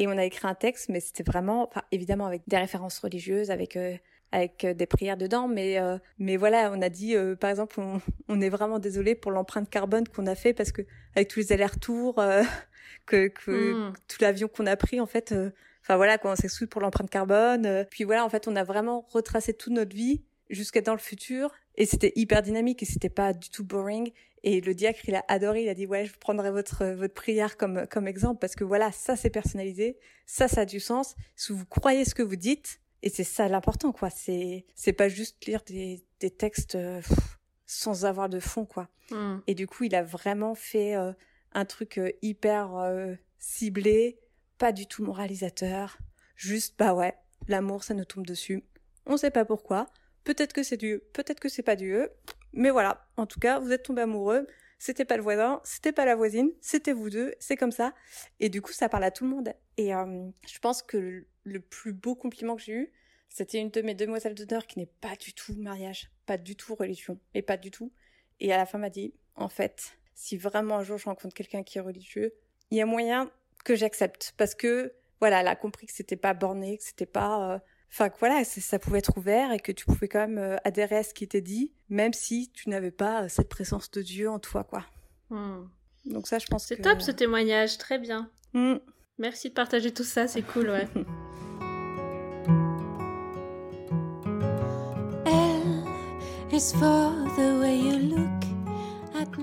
Et 0.00 0.06
on 0.08 0.16
a 0.18 0.24
écrit 0.24 0.48
un 0.48 0.54
texte, 0.54 0.88
mais 0.88 0.98
c'était 0.98 1.22
vraiment, 1.22 1.68
enfin, 1.68 1.82
évidemment 1.92 2.26
avec 2.26 2.42
des 2.48 2.56
références 2.56 2.98
religieuses, 2.98 3.50
avec 3.52 3.76
euh, 3.76 3.96
avec 4.32 4.64
euh, 4.64 4.72
des 4.74 4.86
prières 4.86 5.16
dedans, 5.18 5.46
mais 5.46 5.78
euh, 5.78 5.98
mais 6.18 6.36
voilà, 6.38 6.72
on 6.74 6.80
a 6.82 6.88
dit, 6.88 7.14
euh, 7.16 7.36
par 7.36 7.50
exemple, 7.50 7.78
on, 7.80 8.00
on 8.28 8.40
est 8.40 8.48
vraiment 8.48 8.78
désolé 8.78 9.14
pour 9.14 9.30
l'empreinte 9.30 9.68
carbone 9.68 10.08
qu'on 10.08 10.26
a 10.26 10.34
fait 10.34 10.54
parce 10.54 10.72
que 10.72 10.82
avec 11.16 11.28
tous 11.28 11.40
les 11.40 11.52
allers-retours, 11.52 12.18
euh, 12.18 12.42
que, 13.06 13.28
que 13.28 13.74
Mm. 13.90 13.92
tout 14.08 14.16
l'avion 14.22 14.48
qu'on 14.48 14.66
a 14.66 14.76
pris, 14.76 15.00
en 15.00 15.06
fait, 15.06 15.32
euh, 15.32 15.50
enfin 15.82 15.96
voilà, 15.96 16.16
quoi, 16.16 16.32
on 16.32 16.36
s'excuse 16.36 16.68
pour 16.68 16.80
l'empreinte 16.80 17.10
carbone. 17.10 17.66
euh, 17.66 17.84
puis 17.90 18.04
voilà, 18.04 18.24
en 18.24 18.28
fait, 18.30 18.48
on 18.48 18.56
a 18.56 18.64
vraiment 18.64 19.04
retracé 19.10 19.52
toute 19.52 19.72
notre 19.74 19.94
vie 19.94 20.22
jusqu'à 20.48 20.80
dans 20.80 20.94
le 20.94 20.98
futur, 20.98 21.52
et 21.76 21.86
c'était 21.86 22.12
hyper 22.16 22.42
dynamique 22.42 22.82
et 22.82 22.86
c'était 22.86 23.08
pas 23.08 23.32
du 23.32 23.50
tout 23.50 23.64
boring. 23.64 24.12
Et 24.42 24.60
le 24.60 24.74
diacre, 24.74 25.00
il 25.06 25.14
a 25.14 25.24
adoré, 25.28 25.64
il 25.64 25.68
a 25.68 25.74
dit 25.74 25.86
ouais, 25.86 26.06
je 26.06 26.16
prendrai 26.18 26.50
votre 26.50 26.86
votre 26.86 27.14
prière 27.14 27.56
comme 27.56 27.86
comme 27.88 28.08
exemple 28.08 28.38
parce 28.40 28.54
que 28.54 28.64
voilà, 28.64 28.90
ça 28.92 29.16
c'est 29.16 29.30
personnalisé, 29.30 29.98
ça 30.26 30.48
ça 30.48 30.62
a 30.62 30.64
du 30.64 30.80
sens. 30.80 31.14
Si 31.36 31.52
vous 31.52 31.66
croyez 31.66 32.04
ce 32.04 32.14
que 32.14 32.22
vous 32.22 32.36
dites, 32.36 32.80
et 33.02 33.10
c'est 33.10 33.24
ça 33.24 33.48
l'important 33.48 33.92
quoi. 33.92 34.10
C'est 34.10 34.64
c'est 34.74 34.92
pas 34.92 35.08
juste 35.08 35.44
lire 35.46 35.62
des 35.66 36.02
des 36.20 36.30
textes 36.30 36.74
euh, 36.74 37.00
pff, 37.00 37.38
sans 37.66 38.04
avoir 38.04 38.28
de 38.28 38.40
fond 38.40 38.64
quoi. 38.64 38.88
Hmm. 39.10 39.38
Et 39.46 39.54
du 39.54 39.66
coup, 39.66 39.84
il 39.84 39.94
a 39.94 40.02
vraiment 40.02 40.54
fait 40.54 40.96
euh, 40.96 41.12
un 41.52 41.64
truc 41.64 41.98
euh, 41.98 42.10
hyper 42.22 42.76
euh, 42.76 43.14
ciblé, 43.38 44.18
pas 44.58 44.72
du 44.72 44.86
tout 44.86 45.04
moralisateur. 45.04 45.98
Juste 46.36 46.74
bah 46.78 46.94
ouais, 46.94 47.14
l'amour 47.48 47.84
ça 47.84 47.94
nous 47.94 48.04
tombe 48.04 48.26
dessus. 48.26 48.64
On 49.06 49.16
sait 49.16 49.30
pas 49.30 49.44
pourquoi. 49.44 49.86
Peut-être 50.24 50.52
que 50.52 50.62
c'est 50.62 50.76
Dieu, 50.76 51.04
peut-être 51.12 51.40
que 51.40 51.48
c'est 51.48 51.62
pas 51.62 51.76
Dieu. 51.76 52.10
Mais 52.52 52.70
voilà, 52.70 53.06
en 53.16 53.26
tout 53.26 53.40
cas, 53.40 53.58
vous 53.58 53.72
êtes 53.72 53.84
tombés 53.84 54.02
amoureux. 54.02 54.46
C'était 54.78 55.04
pas 55.04 55.18
le 55.18 55.22
voisin, 55.22 55.60
c'était 55.62 55.92
pas 55.92 56.06
la 56.06 56.16
voisine, 56.16 56.50
c'était 56.62 56.94
vous 56.94 57.10
deux, 57.10 57.34
c'est 57.38 57.56
comme 57.56 57.70
ça. 57.70 57.92
Et 58.38 58.48
du 58.48 58.62
coup, 58.62 58.72
ça 58.72 58.88
parle 58.88 59.04
à 59.04 59.10
tout 59.10 59.24
le 59.24 59.30
monde. 59.30 59.52
Et 59.76 59.94
euh, 59.94 60.30
je 60.50 60.58
pense 60.58 60.82
que 60.82 60.96
le, 60.96 61.26
le 61.44 61.60
plus 61.60 61.92
beau 61.92 62.14
compliment 62.14 62.56
que 62.56 62.62
j'ai 62.62 62.72
eu, 62.72 62.92
c'était 63.28 63.58
une 63.58 63.70
de 63.70 63.82
mes 63.82 63.94
demoiselles 63.94 64.34
d'honneur 64.34 64.66
qui 64.66 64.78
n'est 64.78 64.86
pas 64.86 65.16
du 65.16 65.34
tout 65.34 65.54
mariage, 65.54 66.10
pas 66.24 66.38
du 66.38 66.56
tout 66.56 66.74
religion, 66.74 67.18
et 67.34 67.42
pas 67.42 67.58
du 67.58 67.70
tout. 67.70 67.92
Et 68.40 68.52
à 68.52 68.56
la 68.56 68.64
fin 68.64 68.78
m'a 68.78 68.88
dit, 68.88 69.14
en 69.36 69.48
fait, 69.48 69.98
si 70.14 70.36
vraiment 70.36 70.78
un 70.78 70.82
jour 70.82 70.98
je 70.98 71.04
rencontre 71.04 71.34
quelqu'un 71.34 71.62
qui 71.62 71.78
est 71.78 71.82
religieux, 71.82 72.34
il 72.70 72.78
y 72.78 72.80
a 72.80 72.86
moyen 72.86 73.30
que 73.64 73.74
j'accepte 73.74 74.34
parce 74.36 74.54
que 74.54 74.94
voilà, 75.20 75.40
elle 75.40 75.48
a 75.48 75.56
compris 75.56 75.86
que 75.86 75.92
c'était 75.92 76.16
pas 76.16 76.34
borné, 76.34 76.78
que 76.78 76.84
c'était 76.84 77.06
pas, 77.06 77.54
euh, 77.54 77.58
enfin 77.92 78.08
que 78.08 78.18
voilà, 78.18 78.44
c'est- 78.44 78.60
ça 78.60 78.78
pouvait 78.78 78.98
être 78.98 79.16
ouvert 79.16 79.52
et 79.52 79.58
que 79.60 79.72
tu 79.72 79.84
pouvais 79.84 80.08
quand 80.08 80.20
même 80.20 80.38
euh, 80.38 80.56
adhérer 80.64 80.98
à 80.98 81.02
ce 81.02 81.12
qui 81.14 81.24
était 81.24 81.40
dit, 81.40 81.72
même 81.88 82.12
si 82.12 82.50
tu 82.52 82.68
n'avais 82.68 82.90
pas 82.90 83.24
euh, 83.24 83.28
cette 83.28 83.48
présence 83.48 83.90
de 83.90 84.02
Dieu 84.02 84.30
en 84.30 84.38
toi, 84.38 84.64
quoi. 84.64 84.84
Hmm. 85.30 85.64
Donc 86.06 86.26
ça, 86.26 86.38
je 86.38 86.46
pense 86.46 86.66
C'est 86.66 86.76
que 86.76 86.82
top 86.82 87.02
ce 87.02 87.10
témoignage, 87.10 87.76
très 87.78 87.98
bien. 87.98 88.30
Mm. 88.54 88.76
Merci 89.18 89.50
de 89.50 89.54
partager 89.54 89.92
tout 89.92 90.02
ça, 90.04 90.26
c'est 90.26 90.42
cool, 90.42 90.70
ouais. 90.70 90.88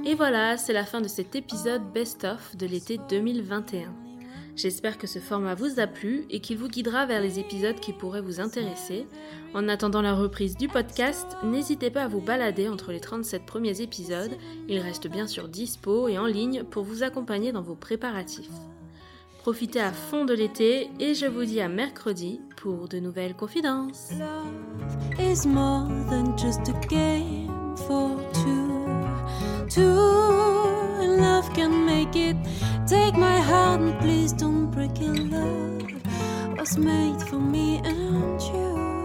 Et 0.06 0.16
voilà, 0.16 0.58
c'est 0.58 0.74
la 0.74 0.86
fin 0.86 1.02
de 1.02 1.08
cet 1.08 1.36
épisode 1.36 1.84
best-of 1.92 2.56
de 2.56 2.66
l'été 2.66 2.98
2021. 3.10 3.94
J'espère 4.58 4.98
que 4.98 5.06
ce 5.06 5.20
format 5.20 5.54
vous 5.54 5.80
a 5.80 5.86
plu 5.86 6.26
et 6.32 6.40
qu'il 6.40 6.58
vous 6.58 6.68
guidera 6.68 7.06
vers 7.06 7.22
les 7.22 7.38
épisodes 7.38 7.80
qui 7.80 7.94
pourraient 7.94 8.22
vous 8.22 8.40
intéresser. 8.40 9.06
En 9.54 9.70
attendant 9.70 10.02
la 10.02 10.16
reprise 10.16 10.58
du 10.58 10.68
podcast, 10.68 11.28
n'hésitez 11.44 11.92
pas 11.92 12.06
à 12.06 12.08
vous 12.08 12.22
balader 12.22 12.68
entre 12.68 12.92
les 12.92 13.00
37 13.00 13.46
premiers 13.46 13.82
épisodes. 13.82 14.36
Ils 14.68 14.80
restent 14.80 15.10
bien 15.10 15.28
sûr 15.28 15.48
dispo 15.48 16.08
et 16.08 16.18
en 16.18 16.26
ligne 16.26 16.64
pour 16.64 16.84
vous 16.84 17.04
accompagner 17.04 17.52
dans 17.52 17.62
vos 17.62 17.76
préparatifs. 17.76 18.50
Profitez 19.44 19.80
à 19.80 19.92
fond 19.92 20.26
de 20.26 20.34
l'été 20.34 20.90
et 21.00 21.14
je 21.14 21.28
vous 21.28 21.46
dis 21.46 21.62
à 21.62 21.70
mercredi 21.70 22.42
pour 22.56 22.88
de 22.88 22.98
nouvelles 22.98 23.36
confidences. 23.36 24.10
Love 24.18 25.20
is 25.20 25.48
more 25.48 25.88
than 26.10 26.36
just 26.36 26.68
a 26.68 26.88
game 26.88 27.76
for 27.88 28.18
two. 28.34 28.68
Two 29.70 30.18
love 31.22 31.48
can 31.54 31.86
make 31.86 32.16
it. 32.16 32.36
Take 32.88 33.16
my 33.16 33.42
heart 33.42 33.82
and 33.82 34.00
please 34.00 34.32
don't 34.32 34.72
break 34.72 35.02
it. 35.02 35.30
Love 35.30 36.58
was 36.58 36.78
made 36.78 37.22
for 37.24 37.38
me 37.38 37.82
and 37.84 38.42
you. 38.42 38.97